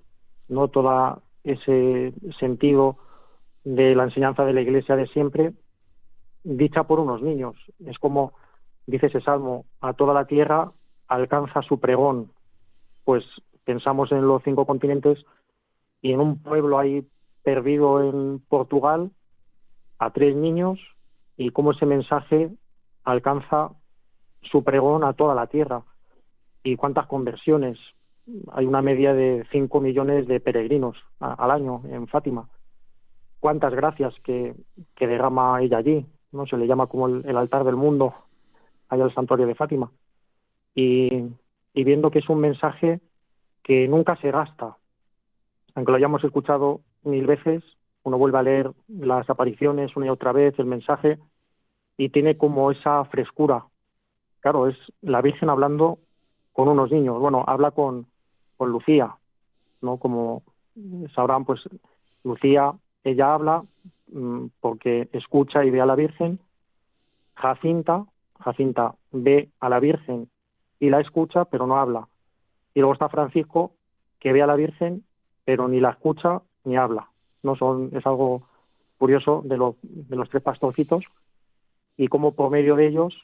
[0.49, 2.97] no todo ese sentido
[3.65, 5.53] de la enseñanza de la Iglesia de siempre
[6.45, 7.57] dicha por unos niños.
[7.85, 8.33] Es como
[8.87, 10.73] dice ese salmo, a toda la tierra
[11.09, 12.31] alcanza su pregón.
[13.05, 13.25] Pues
[13.67, 15.19] pensamos en los cinco continentes
[16.01, 17.07] y en un pueblo ahí
[17.43, 19.11] perdido en Portugal
[19.99, 20.79] a tres niños
[21.37, 22.51] y cómo ese mensaje
[23.05, 23.73] alcanza
[24.43, 25.83] su pregón a toda la tierra.
[26.63, 27.79] Y cuántas conversiones.
[28.53, 32.49] Hay una media de cinco millones de peregrinos al año en Fátima.
[33.39, 34.55] Cuántas gracias que,
[34.97, 36.05] que derrama ella allí.
[36.33, 38.15] no Se le llama como el altar del mundo
[38.89, 39.91] allá al santuario de Fátima.
[40.75, 41.35] Y
[41.75, 43.01] viendo que es un mensaje
[43.67, 44.77] que nunca se gasta.
[45.75, 47.65] Aunque lo hayamos escuchado mil veces,
[48.05, 51.19] uno vuelve a leer las apariciones una y otra vez, el mensaje,
[51.97, 53.65] y tiene como esa frescura.
[54.39, 55.99] Claro, es la Virgen hablando
[56.53, 57.19] con unos niños.
[57.19, 58.07] Bueno, habla con,
[58.57, 59.17] con Lucía,
[59.83, 59.97] ¿no?
[59.97, 60.45] Como
[61.13, 61.61] sabrán, pues
[62.23, 63.65] Lucía, ella habla
[64.13, 66.39] mm, porque escucha y ve a la Virgen.
[67.35, 68.07] Jacinta,
[68.39, 70.31] Jacinta ve a la Virgen
[70.79, 72.07] y la escucha, pero no habla.
[72.77, 73.73] Y luego está Francisco,
[74.21, 75.03] que ve a la Virgen,
[75.47, 77.09] pero ni la escucha ni habla.
[77.43, 78.43] No son, es algo
[78.99, 81.05] curioso de, de los tres pastorcitos
[81.97, 83.15] y cómo por medio de ellos,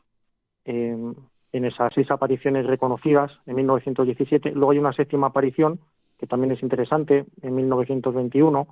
[0.65, 1.17] en
[1.53, 5.81] esas seis apariciones reconocidas en 1917, luego hay una séptima aparición
[6.19, 8.67] que también es interesante en 1921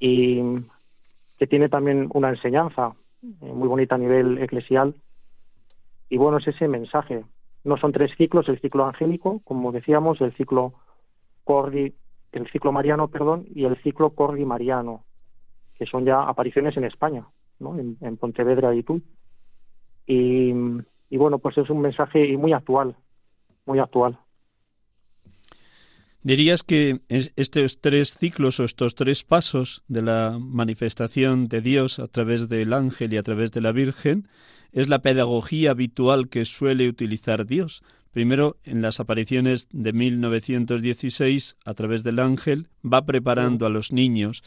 [0.00, 0.42] y
[1.38, 4.94] que tiene también una enseñanza eh, muy bonita a nivel eclesial
[6.10, 7.24] y bueno, es ese mensaje.
[7.64, 10.74] No son tres ciclos, el ciclo angélico, como decíamos, el ciclo
[11.44, 11.94] cordi,
[12.32, 15.04] el ciclo mariano, perdón, y el ciclo cordi mariano,
[15.78, 17.26] que son ya apariciones en España,
[17.60, 17.78] ¿no?
[17.78, 19.00] en, Pontevedra y tú.
[20.06, 20.52] Y,
[21.10, 22.96] y bueno, pues es un mensaje muy actual,
[23.66, 24.18] muy actual.
[26.24, 32.06] ¿Dirías que estos tres ciclos o estos tres pasos de la manifestación de Dios a
[32.06, 34.28] través del ángel y a través de la Virgen
[34.70, 37.82] es la pedagogía habitual que suele utilizar Dios?
[38.12, 44.44] Primero, en las apariciones de 1916, a través del ángel, va preparando a los niños.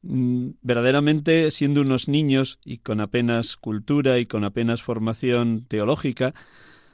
[0.00, 6.34] Mm, verdaderamente, siendo unos niños y con apenas cultura y con apenas formación teológica,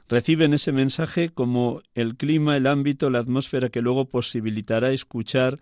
[0.09, 5.59] reciben ese mensaje como el clima, el ámbito, la atmósfera que luego posibilitará escuchar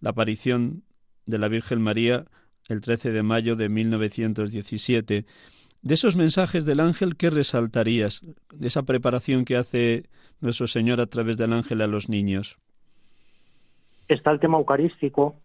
[0.00, 0.82] la aparición
[1.26, 2.24] de la Virgen María
[2.68, 5.26] el 13 de mayo de 1917.
[5.82, 8.24] De esos mensajes del ángel, ¿qué resaltarías?
[8.54, 10.04] De esa preparación que hace
[10.40, 12.56] nuestro Señor a través del ángel a los niños.
[14.08, 15.36] Está el tema eucarístico,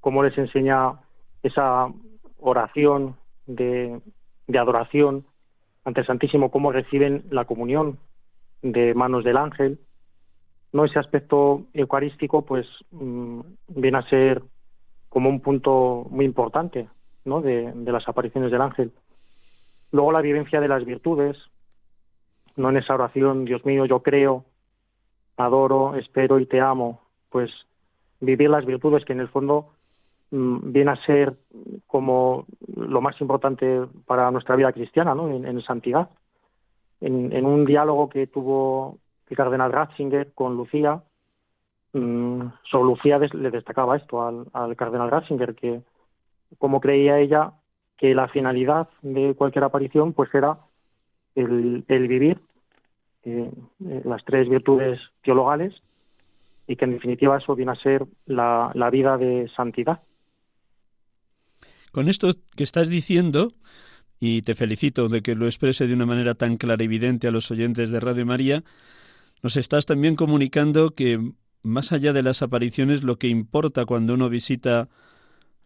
[0.00, 0.92] cómo les enseña
[1.42, 1.86] esa
[2.38, 4.00] oración de,
[4.46, 5.24] de adoración
[5.88, 7.98] ante el Santísimo, cómo reciben la comunión
[8.60, 9.80] de manos del ángel.
[10.70, 14.42] No ese aspecto eucarístico, pues mm, viene a ser
[15.08, 16.88] como un punto muy importante,
[17.24, 17.40] ¿no?
[17.40, 18.92] De, de las apariciones del ángel.
[19.90, 21.38] Luego la vivencia de las virtudes,
[22.56, 24.44] no en esa oración, Dios mío, yo creo,
[25.38, 27.50] adoro, espero y te amo, pues
[28.20, 29.70] vivir las virtudes que en el fondo
[30.30, 31.34] viene a ser
[31.86, 35.30] como lo más importante para nuestra vida cristiana, ¿no?
[35.30, 36.10] En, santidad.
[37.00, 41.02] En, un diálogo que tuvo el cardenal Ratzinger con Lucía,
[41.92, 45.80] mm, sobre Lucía le destacaba esto al, cardenal Ratzinger, que
[46.58, 47.52] como creía ella
[47.96, 50.58] que la finalidad de cualquier aparición pues era
[51.34, 52.40] el, vivir
[53.24, 53.50] eh,
[53.84, 55.74] eh, las tres virtudes teologales
[56.66, 60.00] y que en definitiva eso viene a ser la vida de santidad.
[61.92, 63.54] Con esto que estás diciendo,
[64.20, 67.30] y te felicito de que lo exprese de una manera tan clara y evidente a
[67.30, 68.64] los oyentes de Radio María,
[69.42, 74.28] nos estás también comunicando que más allá de las apariciones, lo que importa cuando uno
[74.28, 74.88] visita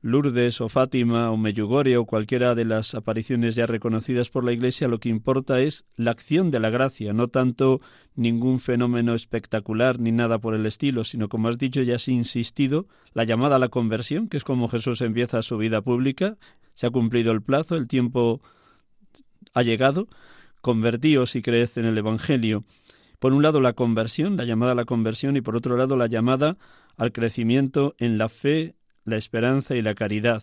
[0.04, 4.88] Lourdes o Fátima o Meyugore o cualquiera de las apariciones ya reconocidas por la Iglesia,
[4.88, 7.80] lo que importa es la acción de la gracia, no tanto
[8.16, 12.88] ningún fenómeno espectacular ni nada por el estilo, sino como has dicho ya has insistido,
[13.14, 16.36] la llamada a la conversión, que es como Jesús empieza su vida pública,
[16.74, 18.42] se ha cumplido el plazo, el tiempo
[19.54, 20.08] ha llegado,
[20.62, 22.64] convertíos y creed en el Evangelio.
[23.20, 26.08] Por un lado la conversión, la llamada a la conversión, y por otro lado la
[26.08, 26.56] llamada
[26.96, 28.74] al crecimiento en la fe,
[29.04, 30.42] la esperanza y la caridad.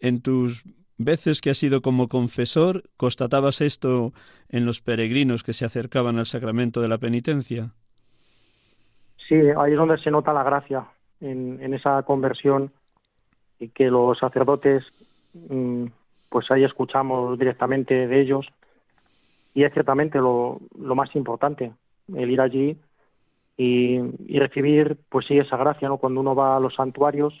[0.00, 0.64] En tus
[0.98, 4.12] veces que has sido como confesor, ¿constatabas esto
[4.48, 7.72] en los peregrinos que se acercaban al sacramento de la penitencia?
[9.28, 10.86] Sí, ahí es donde se nota la gracia,
[11.20, 12.70] en, esa conversión,
[13.58, 14.84] y que los sacerdotes,
[15.32, 15.86] mm,
[16.28, 18.46] pues ahí escuchamos directamente de ellos,
[19.54, 21.72] y es ciertamente lo, lo más importante,
[22.14, 22.76] el ir allí
[23.56, 25.98] y, y, recibir, pues sí, esa gracia, ¿no?
[25.98, 27.32] Cuando uno va a los santuarios,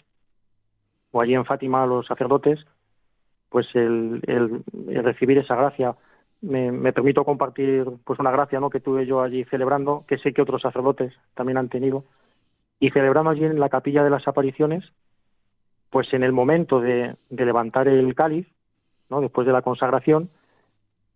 [1.14, 2.66] o allí en Fátima los sacerdotes,
[3.48, 4.20] pues el,
[4.88, 5.94] recibir esa gracia.
[6.40, 8.68] Me, permito compartir pues una gracia ¿no?
[8.68, 12.02] que tuve yo allí celebrando, que sé que otros sacerdotes también han tenido,
[12.80, 14.84] y celebrando allí en la capilla de las apariciones,
[15.88, 18.48] pues en el momento de, levantar el cáliz,
[19.08, 19.20] ¿no?
[19.20, 20.30] después de la consagración,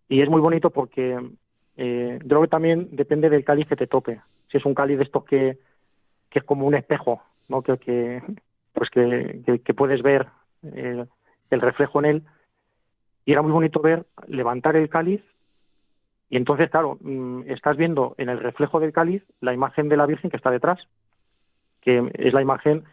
[0.07, 1.19] y es muy bonito porque
[1.75, 4.21] eh, creo que también depende del cáliz que te toque.
[4.49, 5.59] Si es un cáliz de estos que,
[6.29, 7.61] que es como un espejo, ¿no?
[7.61, 8.21] que
[8.79, 10.27] pues que, puedes ver
[10.63, 11.05] eh,
[11.49, 12.23] el reflejo en él,
[13.25, 15.21] y era muy bonito ver levantar el cáliz
[16.29, 20.05] y entonces, claro, mm, estás viendo en el reflejo del cáliz la imagen de la
[20.05, 20.79] Virgen que está detrás,
[21.81, 22.85] que es la imagen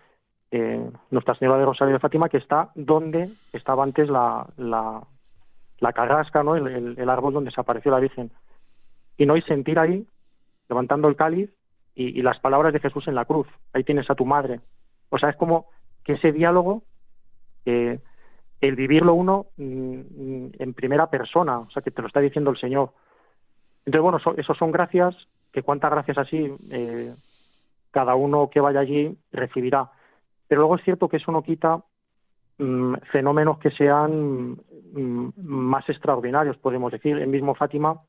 [0.51, 5.07] eh, Nuestra Señora de Rosario de Fátima, que está donde estaba antes la, la,
[5.78, 6.57] la carrasca, ¿no?
[6.57, 8.32] El, árbol donde se apareció la Virgen.
[9.16, 10.05] Y no y sentir ahí,
[10.68, 11.49] levantando el cáliz,
[11.95, 13.47] y, las palabras de Jesús en la cruz.
[13.72, 14.61] Ahí tienes a tu madre.
[15.11, 15.66] O sea, es como
[16.07, 16.84] que ese diálogo,
[17.64, 17.98] eh,
[18.61, 22.59] el vivirlo uno mm, en primera persona, o sea, que te lo está diciendo el
[22.59, 22.92] Señor.
[23.84, 25.16] Entonces, bueno, eso, esos son gracias,
[25.52, 27.12] que cuántas gracias así eh,
[27.90, 29.90] cada uno que vaya allí recibirá.
[30.46, 31.82] Pero luego es cierto que eso no quita
[32.59, 34.52] mm, fenómenos que sean
[34.92, 37.16] mm, más extraordinarios, podemos decir.
[37.16, 38.00] El mismo Fátima,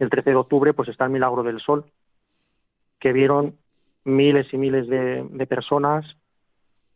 [0.00, 1.84] el 13 de octubre, pues está el Milagro del Sol,
[2.98, 3.56] que vieron
[4.02, 6.04] miles y miles de, personas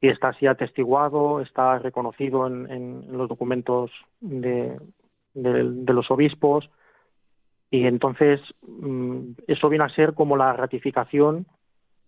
[0.01, 3.90] y está así atestiguado, está reconocido en, los documentos
[4.20, 4.78] de,
[5.34, 6.70] los obispos
[7.70, 11.46] y entonces mm, eso viene a ser como la ratificación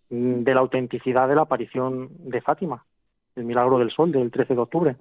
[0.09, 2.85] de la autenticidad de la aparición de Fátima,
[3.37, 4.97] el milagro del sol del 13 de octubre.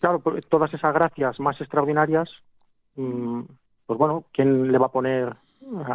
[0.00, 2.30] Claro, todas esas gracias más extraordinarias,
[2.96, 3.42] mm,
[3.86, 5.34] pues bueno, ¿quién le va a poner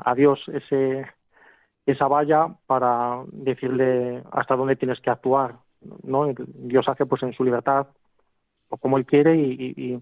[0.03, 1.05] a Dios ese,
[1.85, 5.55] esa valla para decirle hasta dónde tienes que actuar?
[6.03, 6.27] ¿no?
[6.37, 7.87] Dios hace pues en su libertad
[8.69, 10.01] o como Él quiere y,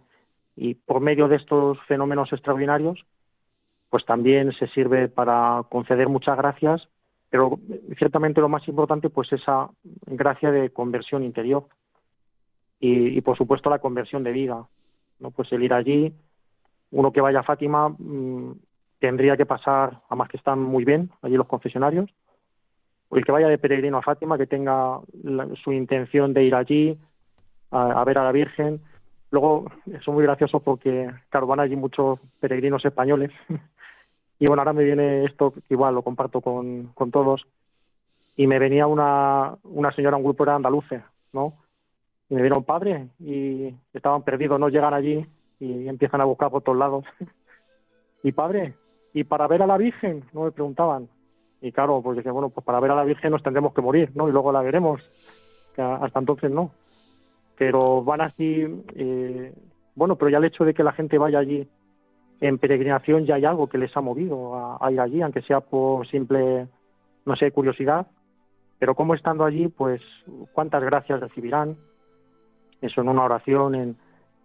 [0.56, 3.06] y por medio de estos fenómenos extraordinarios,
[3.90, 6.88] pues también se sirve para conceder muchas gracias
[7.30, 7.60] pero
[7.98, 9.70] ciertamente lo más importante, pues esa
[10.06, 11.68] gracia de conversión interior
[12.80, 14.66] y, por supuesto la conversión de vida,
[15.20, 15.32] ¿no?
[15.32, 16.14] Pues el ir allí,
[16.92, 18.54] uno que vaya a Fátima mm,
[19.00, 22.10] tendría que pasar, además que están muy bien allí los confesionarios,
[23.10, 25.00] o el que vaya de peregrino a Fátima, que tenga
[25.64, 27.00] su intención de ir allí
[27.72, 28.82] a, ver a la Virgen.
[29.32, 33.32] Luego, es muy gracioso porque, claro, van allí muchos peregrinos españoles
[34.40, 37.46] Y bueno, ahora me viene esto, igual lo comparto con, con todos,
[38.38, 41.56] y me venía una, una señora, un grupo de andaluces, ¿no?
[42.30, 45.26] Y me vieron padre y estaban perdidos, no llegan allí
[45.60, 47.04] y empiezan a buscar por todos lados.
[48.24, 48.76] y padre,
[49.14, 50.24] ¿y para ver a la Virgen?
[50.34, 51.08] No me preguntaban.
[51.62, 54.12] Y claro, pues dije, bueno, pues para ver a la Virgen nos tendremos que morir,
[54.16, 54.30] ¿no?
[54.30, 55.02] Y luego la veremos.
[55.76, 56.72] Que hasta entonces no.
[57.58, 59.54] Pero van así, eh,
[59.96, 61.68] bueno, pero ya el hecho de que la gente vaya allí
[62.42, 66.08] en peregrinación ya hay algo que les ha movido a, ir allí, aunque sea por
[66.08, 66.68] simple,
[67.26, 68.08] no sé, curiosidad.
[68.78, 70.02] Pero como estando allí, pues
[70.54, 71.76] cuántas gracias recibirán.
[72.82, 73.98] Eso en una oración, en,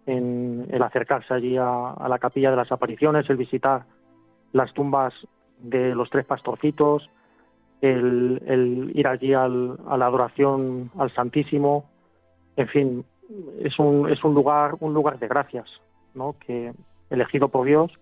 [0.06, 3.84] en el acercarse allí a, la capilla de las apariciones, el visitar
[4.54, 5.12] las tumbas
[5.58, 7.10] de los tres pastorcitos,
[7.82, 11.84] el, ir allí al, a la adoración al Santísimo.
[12.56, 13.04] En fin,
[13.60, 15.68] es un, es un lugar, un lugar de gracias,
[16.14, 16.36] ¿no?
[16.38, 16.72] Que,
[17.10, 17.92] elegido por Dios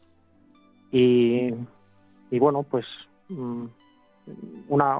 [0.91, 1.51] y,
[2.39, 2.87] bueno, pues
[3.29, 3.65] mm,
[4.69, 4.99] una,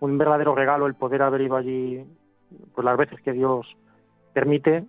[0.00, 2.04] un verdadero regalo el poder haber ido allí
[2.74, 3.66] pues las veces que Dios
[4.32, 4.84] permite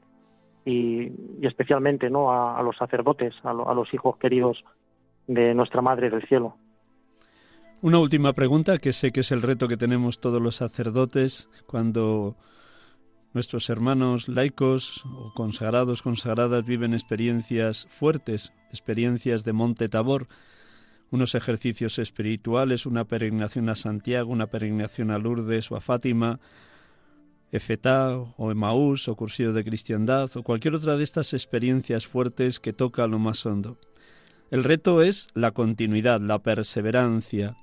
[0.65, 4.63] y, especialmente no a, los sacerdotes, a, a los hijos queridos
[5.27, 6.55] de nuestra Madre del Cielo.
[7.81, 12.35] Una última pregunta que sé que es el reto que tenemos todos los sacerdotes cuando
[13.33, 20.27] Nuestros hermanos laicos o consagrados, consagradas viven experiencias fuertes, experiencias de Monte Tabor,
[21.11, 26.41] unos ejercicios espirituales, una peregrinación a Santiago, una peregrinación a Lourdes o a Fátima,
[27.53, 32.73] Efetá o Emaús o Cursillo de Cristiandad o cualquier otra de estas experiencias fuertes que
[32.73, 33.77] toca lo más hondo.
[34.51, 37.55] El reto es la continuidad, la perseverancia.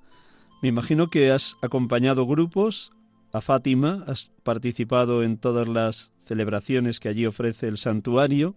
[0.62, 2.92] Me imagino que has acompañado grupos
[3.30, 8.54] a Fátima, has participado en todas las celebraciones que allí ofrece el santuario,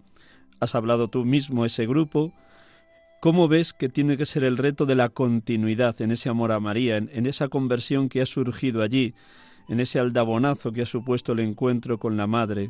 [0.62, 2.32] has hablado tú mismo ese grupo.
[3.20, 6.62] ¿Cómo ves que tiene que ser el reto de la continuidad en ese amor a
[6.62, 9.14] María, en, esa conversión que ha surgido allí,
[9.68, 12.70] en ese aldabonazo que ha supuesto el encuentro con la Madre?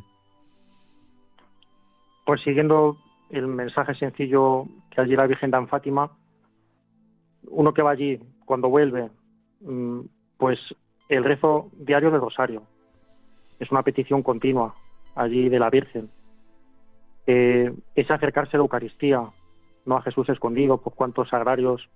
[2.26, 2.98] Pues siguiendo
[3.30, 6.10] el mensaje sencillo que allí la Virgen da en Fátima,
[7.48, 9.10] uno que va allí, cuando vuelve,
[9.60, 10.00] mm,
[10.36, 10.58] pues
[11.08, 12.62] el rezo diario del rosario.
[13.58, 14.74] Es una petición continua
[15.14, 16.10] allí de la Virgen.
[17.24, 19.22] es acercarse a la Eucaristía,
[19.86, 21.88] no a Jesús escondido, por cuantos agrarios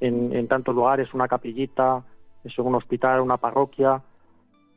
[0.00, 2.02] en, en tantos lugares, una capillita,
[2.42, 4.02] eso, un hospital, una parroquia,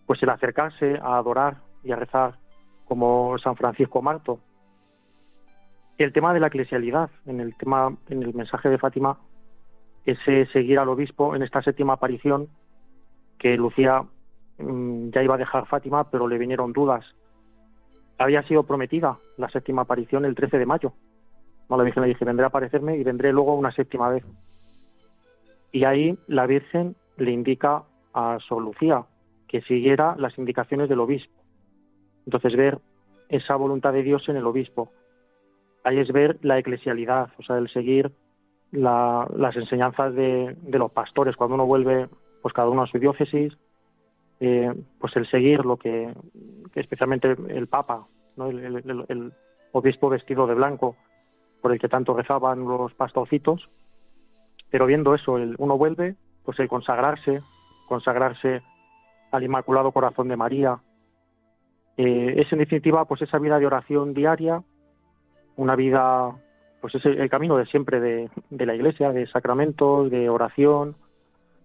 [0.06, 2.36] pues el acercarse a adorar y a rezar
[2.86, 4.40] como San Francisco Marto.
[5.98, 9.20] El tema de la eclesialidad, en el tema, en el mensaje de Fátima,
[10.06, 12.50] ese seguir al obispo en esta séptima aparición,
[13.38, 14.04] que Lucía
[14.58, 17.06] mm, ya iba a dejar Fátima, pero le vinieron dudas.
[18.18, 20.94] Había sido prometida la séptima aparición el 13 de mayo.
[21.70, 24.24] La Virgen le dije, vendré a aparecerme y vendré luego una séptima vez.
[25.72, 27.84] Y ahí la Virgen le indica
[28.14, 29.06] a Sor Lucía
[29.48, 31.34] que siguiera las indicaciones del obispo.
[32.26, 32.80] Entonces ver
[33.30, 34.92] esa voluntad de Dios en el obispo.
[35.84, 38.12] Ahí es ver la eclesialidad, o sea, el seguir
[38.72, 41.36] las enseñanzas de, los pastores.
[41.36, 42.10] Cuando uno vuelve,
[42.42, 43.54] pues cada uno a su diócesis,
[44.40, 46.14] eh, pues el seguir lo que,
[46.74, 48.08] especialmente el Papa,
[48.38, 49.34] el,
[49.72, 50.96] obispo vestido de blanco,
[51.62, 53.70] por el que tanto rezaban los pastorcitos,
[54.70, 57.42] pero viendo eso, el, uno vuelve, pues el consagrarse,
[57.88, 58.62] consagrarse
[59.32, 60.80] al Inmaculado Corazón de María,
[61.98, 64.64] eh, es en definitiva pues esa vida de oración diaria,
[65.56, 66.36] una vida,
[66.82, 68.30] pues es el, camino de siempre de,
[68.66, 70.96] la Iglesia, de sacramentos, de oración,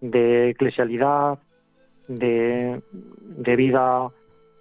[0.00, 1.38] de eclesialidad,
[2.08, 4.10] de, de vida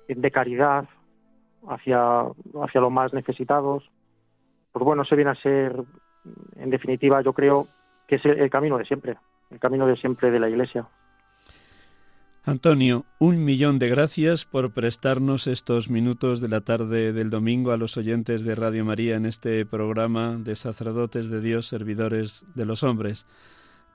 [0.08, 0.88] de caridad
[1.68, 2.22] hacia,
[2.62, 3.90] hacia los más necesitados.
[4.72, 5.76] Pues bueno, se viene a ser,
[6.56, 7.68] en definitiva, yo creo
[8.08, 9.18] que es el camino de siempre,
[9.50, 10.88] el camino de siempre de la Iglesia.
[12.48, 17.78] Antonio, un millón de gracias por prestarnos estos minutos de la tarde del domingo a
[17.78, 22.84] los oyentes de Radio María en este programa de sacerdotes de Dios, servidores de los
[22.84, 23.26] hombres.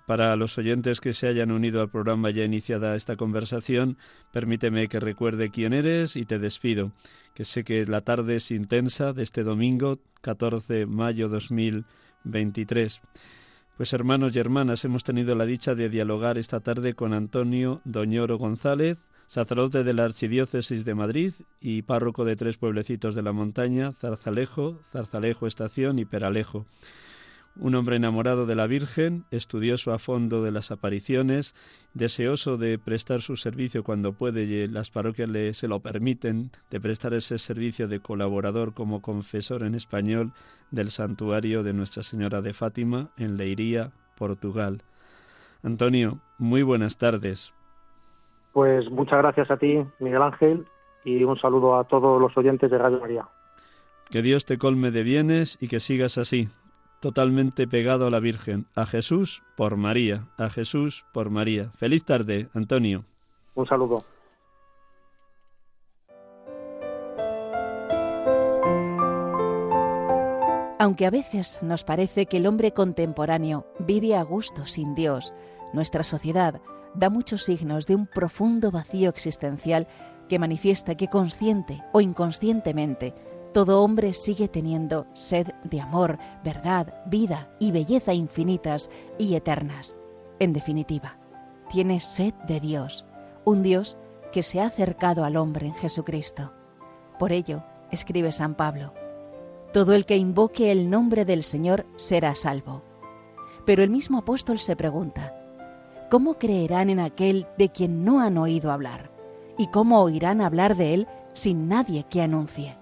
[0.07, 3.97] Para los oyentes que se hayan unido al programa ya iniciada esta conversación,
[4.33, 6.93] permíteme que recuerde quién eres y te despido,
[7.33, 13.01] que sé que la tarde es intensa de este domingo, 14 de mayo 2023.
[13.77, 18.37] Pues hermanos y hermanas, hemos tenido la dicha de dialogar esta tarde con Antonio Doñoro
[18.37, 23.93] González, sacerdote de la Archidiócesis de Madrid y párroco de tres pueblecitos de la montaña,
[23.93, 26.67] Zarzalejo, Zarzalejo Estación y Peralejo.
[27.61, 31.55] Un hombre enamorado de la Virgen, estudioso a fondo de las apariciones,
[31.93, 36.81] deseoso de prestar su servicio cuando puede y las parroquias le, se lo permiten, de
[36.81, 40.33] prestar ese servicio de colaborador como confesor en español
[40.71, 44.83] del santuario de Nuestra Señora de Fátima en Leiría, Portugal.
[45.63, 47.53] Antonio, muy buenas tardes.
[48.53, 50.67] Pues muchas gracias a ti, Miguel Ángel,
[51.05, 53.29] y un saludo a todos los oyentes de Radio María.
[54.11, 56.49] Que Dios te colme de bienes y que sigas así,
[57.03, 61.73] totalmente pegado a la Virgen, a Jesús por María, a Jesús por María.
[61.77, 63.05] Feliz tarde, Antonio.
[63.57, 64.05] Un saludo.
[70.79, 75.35] Aunque a veces nos parece que el hombre contemporáneo vive a gusto sin Dios,
[75.73, 76.61] nuestra sociedad
[76.95, 79.89] da muchos signos de un profundo vacío existencial
[80.29, 83.15] que manifiesta que consciente o inconscientemente
[83.53, 89.97] todo hombre sigue teniendo sed de amor, verdad, vida y belleza infinitas y eternas.
[90.39, 91.19] En definitiva,
[91.71, 93.07] tiene sed de Dios,
[93.45, 93.99] un Dios
[94.33, 96.53] que se ha acercado al hombre en Jesucristo.
[97.19, 98.95] Por ello, escribe San Pablo,
[99.73, 102.83] todo el que invoque el nombre del Señor será salvo.
[103.65, 105.35] Pero el mismo apóstol se pregunta,
[106.11, 109.11] ¿cómo creerán en aquel de quien no han oído hablar?
[109.59, 112.82] ¿Y cómo oirán hablar de él sin nadie que anuncie?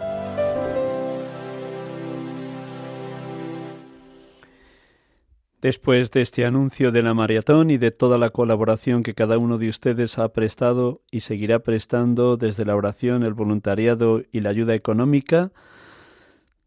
[5.61, 9.59] Después de este anuncio de la maratón y de toda la colaboración que cada uno
[9.59, 14.73] de ustedes ha prestado y seguirá prestando desde la oración, el voluntariado y la ayuda
[14.73, 15.51] económica,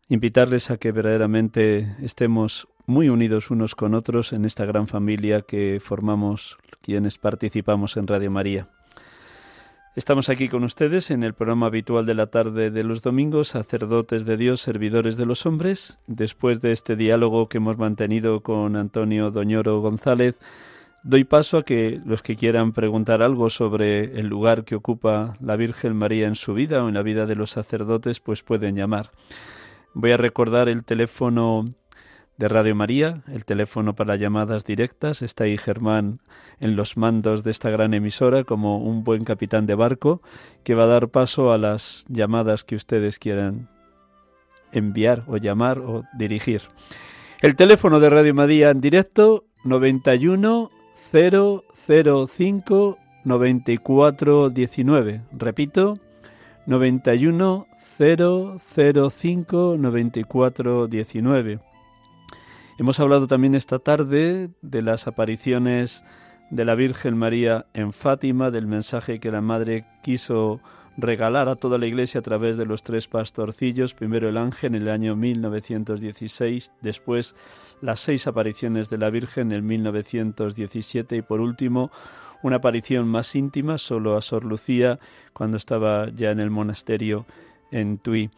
[0.09, 5.81] invitarles a que verdaderamente estemos muy unidos unos con otros en esta gran familia que
[5.83, 8.69] formamos quienes participamos en Radio María.
[9.97, 14.25] Estamos aquí con ustedes en el programa habitual de la tarde de los domingos, sacerdotes
[14.25, 16.01] de Dios, servidores de los hombres.
[16.09, 20.37] Después de este diálogo que hemos mantenido con Antonio Doñoro González,
[21.05, 25.55] doy paso a que los que quieran preguntar algo sobre el lugar que ocupa la
[25.55, 29.13] Virgen María en su vida o en la vida de los sacerdotes, pues pueden llamar.
[29.93, 31.73] Voy a recordar el teléfono
[32.37, 35.23] de Radio María, el teléfono para llamadas directas.
[35.23, 36.21] Está ahí Germán
[36.61, 40.21] en los mandos de esta gran emisora como un buen capitán de barco
[40.63, 43.69] que va a dar paso a las llamadas que ustedes quieran
[44.73, 46.63] enviar o llamar o dirigir.
[47.41, 50.71] El teléfono de Radio María en directo 91
[51.13, 55.23] 005 94 19.
[55.33, 55.99] Repito,
[56.67, 57.67] 91
[57.99, 61.74] 005 94 19.
[62.77, 66.05] Hemos hablado también esta tarde de las apariciones
[66.51, 70.61] de la Virgen María en Fátima, del mensaje que la Madre quiso
[70.97, 74.83] regalar a toda la Iglesia a través de los tres pastorcillos, primero el ángel en
[74.83, 77.37] el año 1916, después
[77.81, 81.93] las seis apariciones de la Virgen en 1917 y por último
[82.43, 84.99] una aparición más íntima solo a Sor Lucía
[85.33, 87.25] cuando estaba ya en el monasterio
[87.71, 88.31] en Tui.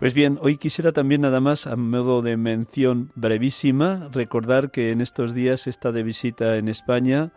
[0.00, 5.02] Pues bien, hoy quisiera también nada más, a modo de mención brevísima, recordar que en
[5.02, 7.32] estos días está de visita en España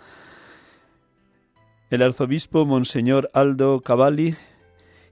[1.90, 4.38] el arzobispo Monseñor Aldo Cavalli,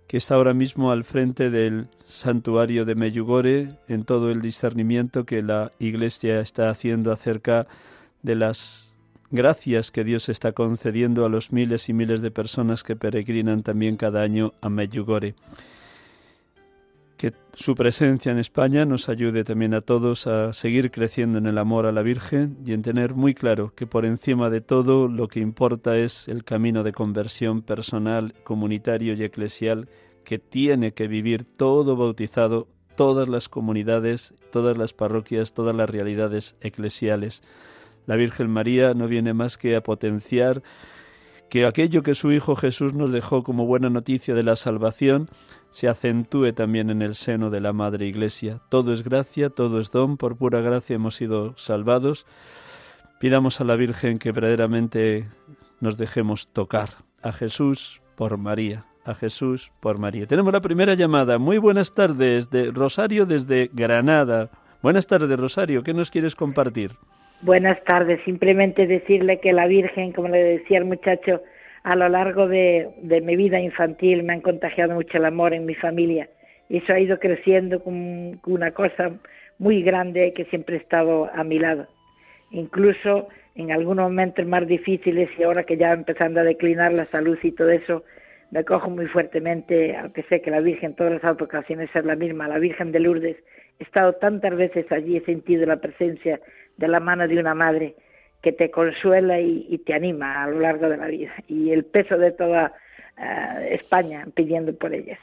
[0.07, 5.41] que está ahora mismo al frente del santuario de Meyugore en todo el discernimiento que
[5.41, 7.67] la Iglesia está haciendo acerca
[8.21, 8.93] de las
[9.29, 13.97] gracias que Dios está concediendo a los miles y miles de personas que peregrinan también
[13.97, 15.35] cada año a Meyugore
[17.21, 21.59] que su presencia en España nos ayude también a todos a seguir creciendo en el
[21.59, 25.27] amor a la Virgen y en tener muy claro que por encima de todo lo
[25.27, 29.87] que importa es el camino de conversión personal, comunitario y eclesial
[30.23, 36.55] que tiene que vivir todo bautizado, todas las comunidades, todas las parroquias, todas las realidades
[36.59, 37.43] eclesiales.
[38.07, 40.63] La Virgen María no viene más que a potenciar
[41.51, 45.29] que aquello que su Hijo Jesús nos dejó como buena noticia de la salvación
[45.71, 48.59] se acentúe también en el seno de la Madre Iglesia.
[48.69, 52.27] Todo es gracia, todo es don, por pura gracia hemos sido salvados.
[53.19, 55.25] Pidamos a la Virgen que verdaderamente
[55.79, 56.89] nos dejemos tocar.
[57.23, 60.25] A Jesús por María, a Jesús por María.
[60.27, 61.37] Tenemos la primera llamada.
[61.37, 64.49] Muy buenas tardes de Rosario desde Granada.
[64.81, 65.83] Buenas tardes, Rosario.
[65.83, 66.91] ¿Qué nos quieres compartir?
[67.43, 68.19] Buenas tardes.
[68.25, 71.41] Simplemente decirle que la Virgen, como le decía el muchacho,
[71.83, 72.89] a lo largo de,
[73.23, 76.29] mi vida infantil me han contagiado mucho el amor en mi familia.
[76.69, 79.11] Y eso ha ido creciendo con, una cosa
[79.57, 81.87] muy grande que siempre ha estado a mi lado.
[82.51, 87.37] Incluso en algunos momentos más difíciles y ahora que ya empezando a declinar la salud
[87.41, 88.03] y todo eso,
[88.51, 92.47] me cojo muy fuertemente, aunque sé que la Virgen todas las ocasiones es la misma,
[92.47, 93.37] la Virgen de Lourdes.
[93.79, 96.39] He estado tantas veces allí, he sentido la presencia
[96.77, 97.95] de la mano de una madre
[98.41, 101.31] que te consuela y, te anima a lo largo de la vida.
[101.47, 102.73] Y el peso de toda
[103.17, 105.19] eh, España pidiendo por ellas.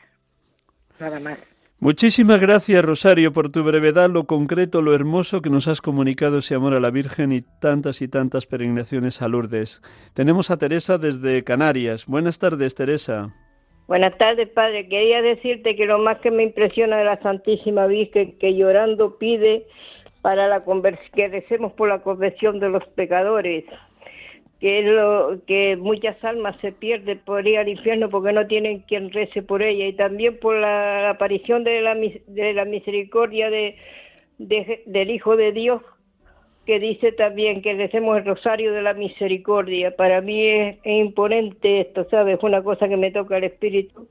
[1.01, 1.39] Nada más.
[1.81, 6.57] Muchísimas gracias, Rosario, por tu brevedad, lo concreto, lo hermoso que nos has comunicado ese
[6.57, 9.81] amor a la Virgen y tantas y tantas peregrinaciones a Lourdes.
[10.13, 12.07] Tenemos a Teresa desde Canarias.
[12.07, 13.33] Buenas tardes, Teresa.
[13.87, 14.89] Buenas tardes, padre.
[14.89, 19.65] Quería decirte que lo más que me impresiona de la Santísima Virgen, que llorando pide
[20.29, 20.63] para la
[21.15, 23.65] que decemos por la conversión de los pecadores,
[24.61, 29.11] que lo que muchas almas se pierden por ir al infierno porque no tienen quien
[29.11, 33.77] rece por ella y también por la, aparición de la, de la misericordia de,
[34.37, 35.81] del Hijo de Dios
[36.67, 39.97] que dice también que decemos el rosario de la misericordia.
[39.97, 42.37] Para mí es, imponente esto, ¿sabes?
[42.37, 44.07] Es una cosa que me toca el espíritu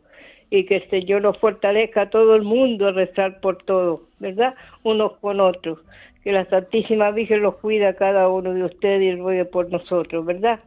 [0.50, 4.56] y que el Señor nos fortalezca a todo el mundo a rezar por todo, ¿verdad?
[4.84, 5.80] Unos con otros.
[6.24, 10.26] Que la Santísima Virgen los cuida a cada uno de ustedes y ruegue por nosotros,
[10.26, 10.60] ¿verdad?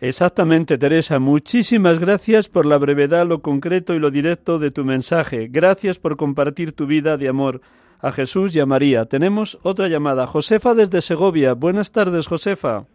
[0.00, 1.18] Exactamente, Teresa.
[1.18, 5.48] Muchísimas gracias por la brevedad, lo concreto y lo directo de tu mensaje.
[5.50, 7.60] Gracias por compartir tu vida de amor
[8.00, 9.04] a Jesús y a María.
[9.04, 10.26] Tenemos otra llamada.
[10.26, 11.52] Josefa desde Segovia.
[11.52, 12.86] Buenas tardes, Josefa.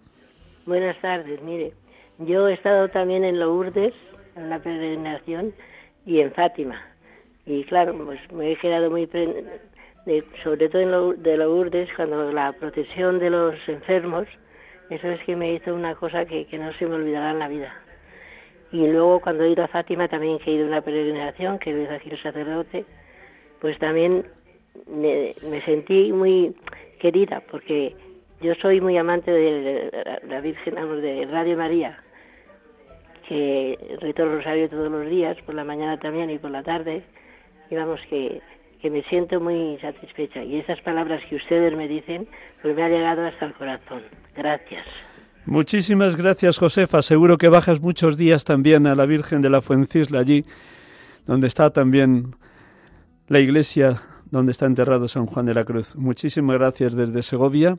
[0.66, 1.74] Buenas tardes, mire.
[2.18, 3.94] Yo he estado también en Lourdes,
[4.36, 5.54] en la peregrinación,
[6.06, 6.82] y en Fátima.
[7.46, 9.08] Y claro, pues me he quedado muy,
[10.44, 14.28] sobre todo en lo, de Lourdes, cuando la protección de los enfermos,
[14.90, 17.48] eso es que me hizo una cosa que, que no se me olvidará en la
[17.48, 17.74] vida.
[18.72, 21.84] Y luego cuando he ido a Fátima también que he ido a una peregrinación, que
[21.84, 22.86] es aquí el sacerdote,
[23.62, 24.26] pues también
[24.88, 26.56] me, sentí muy
[27.00, 27.96] querida porque
[28.42, 29.92] yo soy muy amante de
[30.28, 31.98] la Virgen, de Radio María,
[33.28, 37.04] que reto el rosario todos los días, por la mañana también y por la tarde,
[37.70, 38.42] y vamos que,
[38.82, 40.44] que me siento muy satisfecha.
[40.44, 42.28] Y esas palabras que ustedes me dicen,
[42.62, 44.04] pues me ha llegado hasta el corazón.
[44.36, 44.86] Gracias.
[45.46, 47.02] Muchísimas gracias, Josefa.
[47.02, 50.44] Seguro que bajas muchos días también a la Virgen de la Fuencisla allí,
[51.28, 52.32] donde está también
[53.28, 53.98] la iglesia
[54.32, 55.96] donde está enterrado San Juan de la Cruz.
[55.96, 57.76] Muchísimas gracias desde Segovia.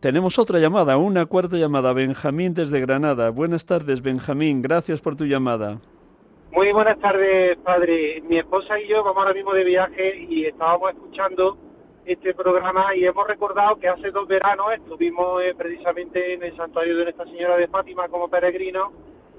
[0.00, 1.92] tenemos otra llamada, una cuarta llamada.
[1.92, 3.30] Benjamín desde Granada.
[3.30, 4.60] Buenas tardes, Benjamín.
[4.60, 5.78] Gracias por tu llamada.
[6.50, 8.24] Muy buenas tardes, padre.
[8.28, 11.69] Mi esposa y yo vamos ahora mismo de viaje y estábamos escuchando
[12.04, 16.96] este programa y hemos recordado que hace dos veranos estuvimos eh, precisamente en el santuario
[16.96, 18.92] de Nuestra Señora de Fátima como peregrinos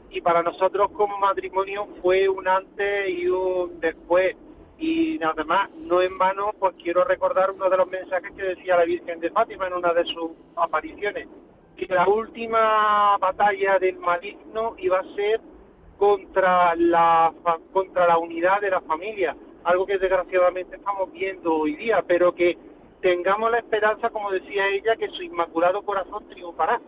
[0.10, 4.36] y para nosotros como matrimonio fue un antes y un después.
[4.78, 8.78] Y nada más, no en vano, pues quiero recordar uno de los mensajes que decía
[8.78, 11.28] la Virgen de Fátima en una de sus apariciones,
[11.78, 15.40] que la última batalla del maligno iba a ser
[15.98, 17.32] contra la,
[17.72, 22.58] contra la unidad de la familia, algo que desgraciadamente estamos viendo hoy día, pero que
[23.02, 26.80] tengamos la esperanza, como decía ella, que su inmaculado corazón triunfará.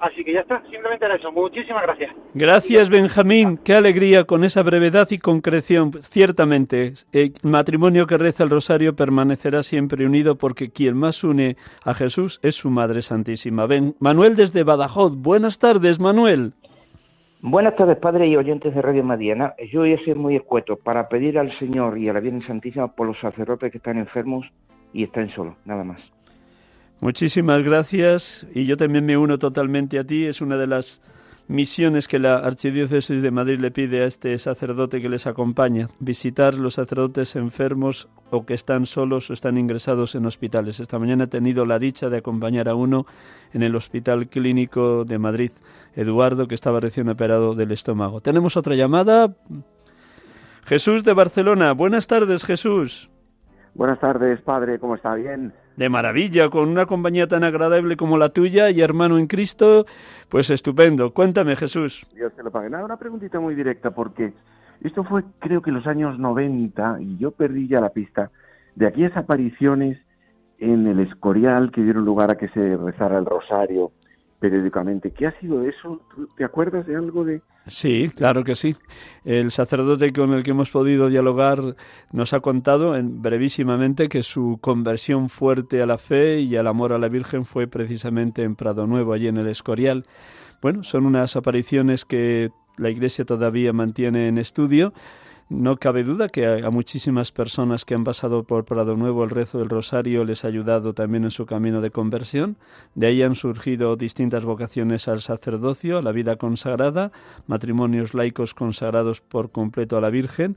[0.00, 1.30] Así que ya está, simplemente era eso.
[1.30, 2.14] Muchísimas gracias.
[2.32, 3.58] Gracias, Benjamín.
[3.58, 5.92] Qué alegría con esa brevedad y concreción.
[6.00, 11.92] Ciertamente, el matrimonio que reza el rosario permanecerá siempre unido porque quien más une a
[11.92, 13.66] Jesús es su Madre Santísima.
[13.66, 15.16] Ben, Manuel desde Badajoz.
[15.16, 16.54] Buenas tardes, Manuel.
[17.42, 19.54] Buenas tardes, padre y oyentes de Radio Madiana.
[19.72, 22.88] Yo voy a ser muy escueto para pedir al Señor y a la Virgen Santísima
[22.88, 24.44] por los sacerdotes que están enfermos
[24.92, 26.00] y están solos, nada más.
[27.00, 30.26] Muchísimas gracias y yo también me uno totalmente a ti.
[30.26, 31.00] Es una de las
[31.48, 36.54] misiones que la Archidiócesis de Madrid le pide a este sacerdote que les acompaña, visitar
[36.54, 40.78] los sacerdotes enfermos o que están solos o están ingresados en hospitales.
[40.78, 43.06] Esta mañana he tenido la dicha de acompañar a uno
[43.54, 45.52] en el Hospital Clínico de Madrid,
[45.94, 48.20] Eduardo, que estaba recién operado del estómago.
[48.20, 49.34] Tenemos otra llamada.
[50.64, 51.72] Jesús de Barcelona.
[51.72, 53.10] Buenas tardes, Jesús.
[53.74, 54.78] Buenas tardes, padre.
[54.78, 55.14] ¿Cómo está?
[55.14, 59.86] Bien de maravilla, con una compañía tan agradable como la tuya y hermano en Cristo,
[60.28, 61.14] pues estupendo.
[61.14, 62.06] Cuéntame, Jesús.
[62.14, 62.68] Dios te lo pague.
[62.68, 64.34] Nada, una preguntita muy directa, porque
[64.82, 68.30] esto fue creo que en los años 90 y yo perdí ya la pista
[68.74, 69.98] de aquellas apariciones
[70.58, 73.92] en el Escorial que dieron lugar a que se rezara el rosario
[74.40, 75.12] periódicamente.
[75.12, 76.00] ¿Qué ha sido eso?
[76.36, 77.42] ¿Te acuerdas de algo de...?
[77.66, 78.74] Sí, claro que sí.
[79.24, 81.76] El sacerdote con el que hemos podido dialogar
[82.10, 86.92] nos ha contado en, brevísimamente que su conversión fuerte a la fe y al amor
[86.92, 90.06] a la Virgen fue precisamente en Prado Nuevo, allí en el Escorial.
[90.62, 94.94] Bueno, son unas apariciones que la Iglesia todavía mantiene en estudio
[95.50, 99.58] no cabe duda que a, muchísimas personas que han pasado por Prado Nuevo el rezo
[99.58, 102.56] del Rosario les ha ayudado también en su camino de conversión.
[102.94, 107.10] De ahí han surgido distintas vocaciones al sacerdocio, a la vida consagrada,
[107.48, 110.56] matrimonios laicos consagrados por completo a la Virgen.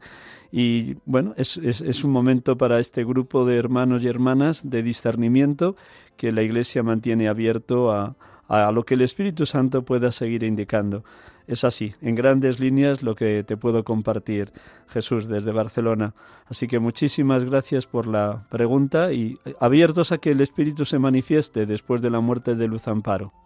[0.52, 5.76] Y bueno, es, es un momento para este grupo de hermanos y hermanas de discernimiento
[6.18, 8.16] que la Iglesia mantiene abierto a,
[8.48, 11.04] a lo que el Espíritu Santo pueda seguir indicando.
[11.48, 14.54] Es así, en grandes líneas lo que te puedo compartir,
[14.88, 16.14] Jesús, desde Barcelona.
[16.46, 21.66] Así que muchísimas gracias por la pregunta y abiertos a que el Espíritu se manifieste
[21.66, 23.43] después de la muerte de Luz Amparo.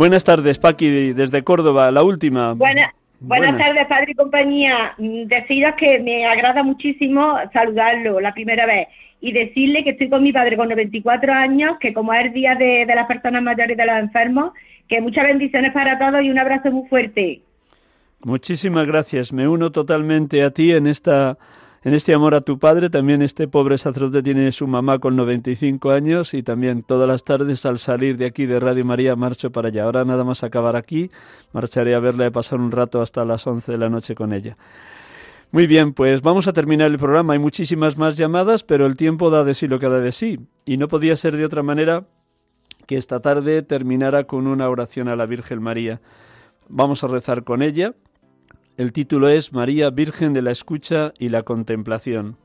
[0.00, 2.54] Buenas tardes, Paqui, desde Córdoba, la última.
[2.54, 2.94] buenas,
[3.58, 4.94] tardes, padre y compañía.
[4.96, 8.88] Mm, deciros que me agrada muchísimo saludarlo la primera vez
[9.20, 12.54] y decirle que estoy con mi padre con 94 años, que como es el día
[12.54, 14.54] de, de las personas mayores y de los enfermos,
[14.88, 17.42] que muchas bendiciones para todos y un abrazo muy fuerte.
[18.24, 19.34] Muchísimas gracias.
[19.34, 21.36] Me uno totalmente a ti en esta
[21.82, 25.90] en este amor a tu padre, también este pobre sacerdote tiene su mamá con 95
[25.90, 29.68] años y también todas las tardes al salir de aquí de Radio María marcho para
[29.68, 29.84] allá.
[29.84, 31.10] Ahora nada más acabar aquí,
[31.52, 34.56] marcharé a verla y pasar un rato hasta las 11 de la noche con ella.
[35.52, 37.32] Muy bien, pues vamos a terminar el programa.
[37.32, 40.38] Hay muchísimas más llamadas, pero el tiempo da de sí lo que da de sí.
[40.64, 42.04] Y no podía ser de otra manera
[42.86, 46.00] que esta tarde terminara con una oración a la Virgen María.
[46.68, 47.94] Vamos a rezar con ella.
[48.76, 52.38] El título es María Virgen de la Escucha y la Contemplación.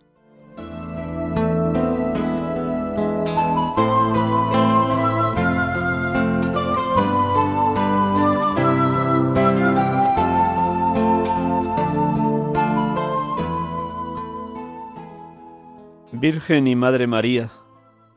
[16.11, 17.51] Virgen y Madre María,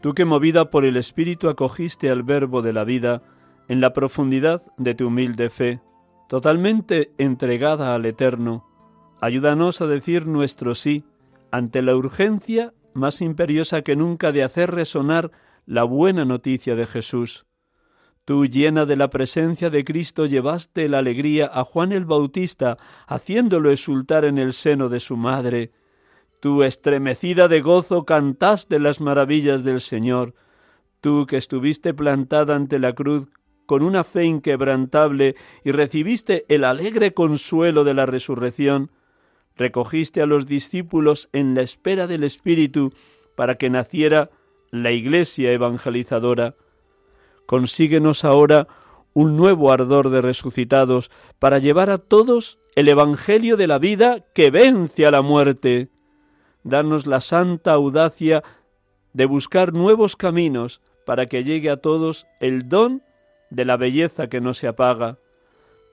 [0.00, 3.22] tú que movida por el Espíritu acogiste al Verbo de la vida
[3.68, 5.80] en la profundidad de tu humilde fe,
[6.29, 8.64] totalmente entregada al Eterno,
[9.20, 11.05] ayúdanos a decir nuestro sí
[11.51, 15.31] ante la urgencia más imperiosa que nunca de hacer resonar
[15.66, 17.47] la buena noticia de Jesús.
[18.24, 22.76] Tú, llena de la presencia de Cristo, llevaste la alegría a Juan el Bautista,
[23.07, 25.72] haciéndolo exultar en el seno de su madre.
[26.41, 30.35] Tú, estremecida de gozo, cantaste las maravillas del Señor.
[31.01, 33.29] Tú, que estuviste plantada ante la cruz
[33.69, 38.91] con una fe inquebrantable y recibiste el alegre consuelo de la resurrección,
[39.57, 42.95] recogiste a los discípulos en la espera del Espíritu
[43.37, 44.31] para que naciera
[44.71, 46.55] la Iglesia evangelizadora.
[47.45, 48.69] Consíguenos ahora
[49.12, 54.51] un nuevo ardor de resucitados para llevar a todos el Evangelio de la vida que
[54.51, 55.91] vence a la muerte.
[56.62, 58.43] Danos la santa audacia
[59.12, 63.03] de buscar nuevos caminos para que llegue a todos el don
[63.51, 65.18] de la belleza que no se apaga.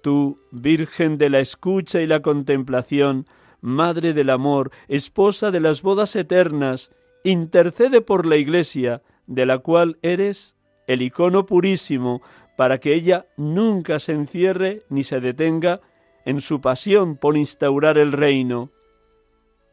[0.01, 3.27] Tú, Virgen de la escucha y la contemplación,
[3.61, 6.91] Madre del amor, esposa de las bodas eternas,
[7.23, 10.55] intercede por la Iglesia, de la cual eres
[10.87, 12.21] el icono purísimo,
[12.55, 15.81] para que ella nunca se encierre ni se detenga
[16.25, 18.69] en su pasión por instaurar el reino.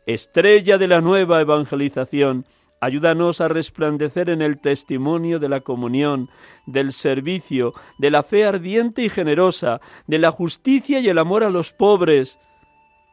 [0.06, 2.46] Estrella de la nueva evangelización,
[2.82, 6.28] Ayúdanos a resplandecer en el testimonio de la comunión,
[6.66, 11.50] del servicio, de la fe ardiente y generosa, de la justicia y el amor a
[11.50, 12.40] los pobres,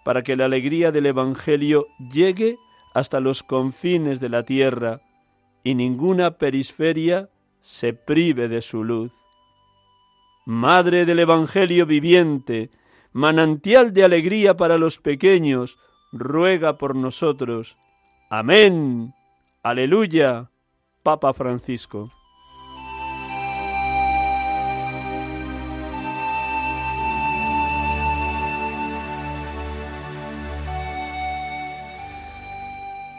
[0.04, 2.58] para que la alegría del Evangelio llegue
[2.96, 5.02] hasta los confines de la tierra
[5.64, 9.12] y ninguna periferia se prive de su luz.
[10.48, 12.72] Madre del Evangelio viviente,
[13.14, 15.78] manantial de alegría para los pequeños,
[16.12, 17.78] ruega por nosotros.
[18.32, 19.14] Amén.
[19.62, 20.50] Aleluya,
[21.04, 22.10] Papa Francisco.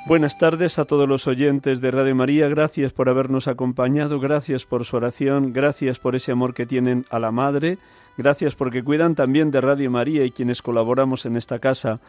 [0.06, 4.84] Buenas tardes a todos los oyentes de Radio María, gracias por habernos acompañado, gracias por
[4.84, 7.78] su oración, gracias por ese amor que tienen a la Madre,
[8.16, 12.00] gracias porque cuidan también de Radio María y quienes colaboramos en esta casa.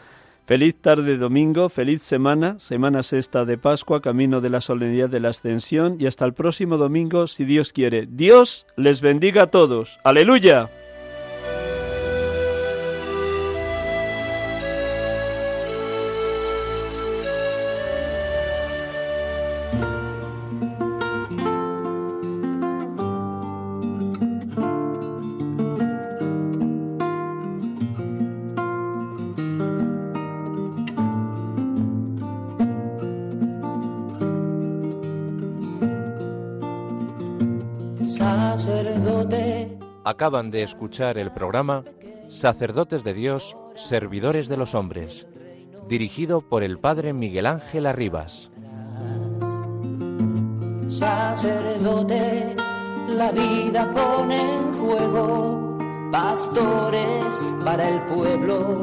[0.51, 5.29] Feliz tarde domingo, feliz semana, semana sexta de Pascua, camino de la solemnidad de la
[5.29, 8.05] Ascensión y hasta el próximo domingo, si Dios quiere.
[8.05, 9.97] Dios les bendiga a todos.
[10.03, 10.69] Aleluya.
[40.21, 41.83] Acaban de escuchar el programa
[42.27, 45.25] Sacerdotes de Dios, Servidores de los Hombres,
[45.87, 48.51] dirigido por el Padre Miguel Ángel Arribas.
[50.87, 52.55] Sacerdote,
[53.09, 55.79] la vida pone en juego,
[56.11, 58.77] pastores para el pueblo.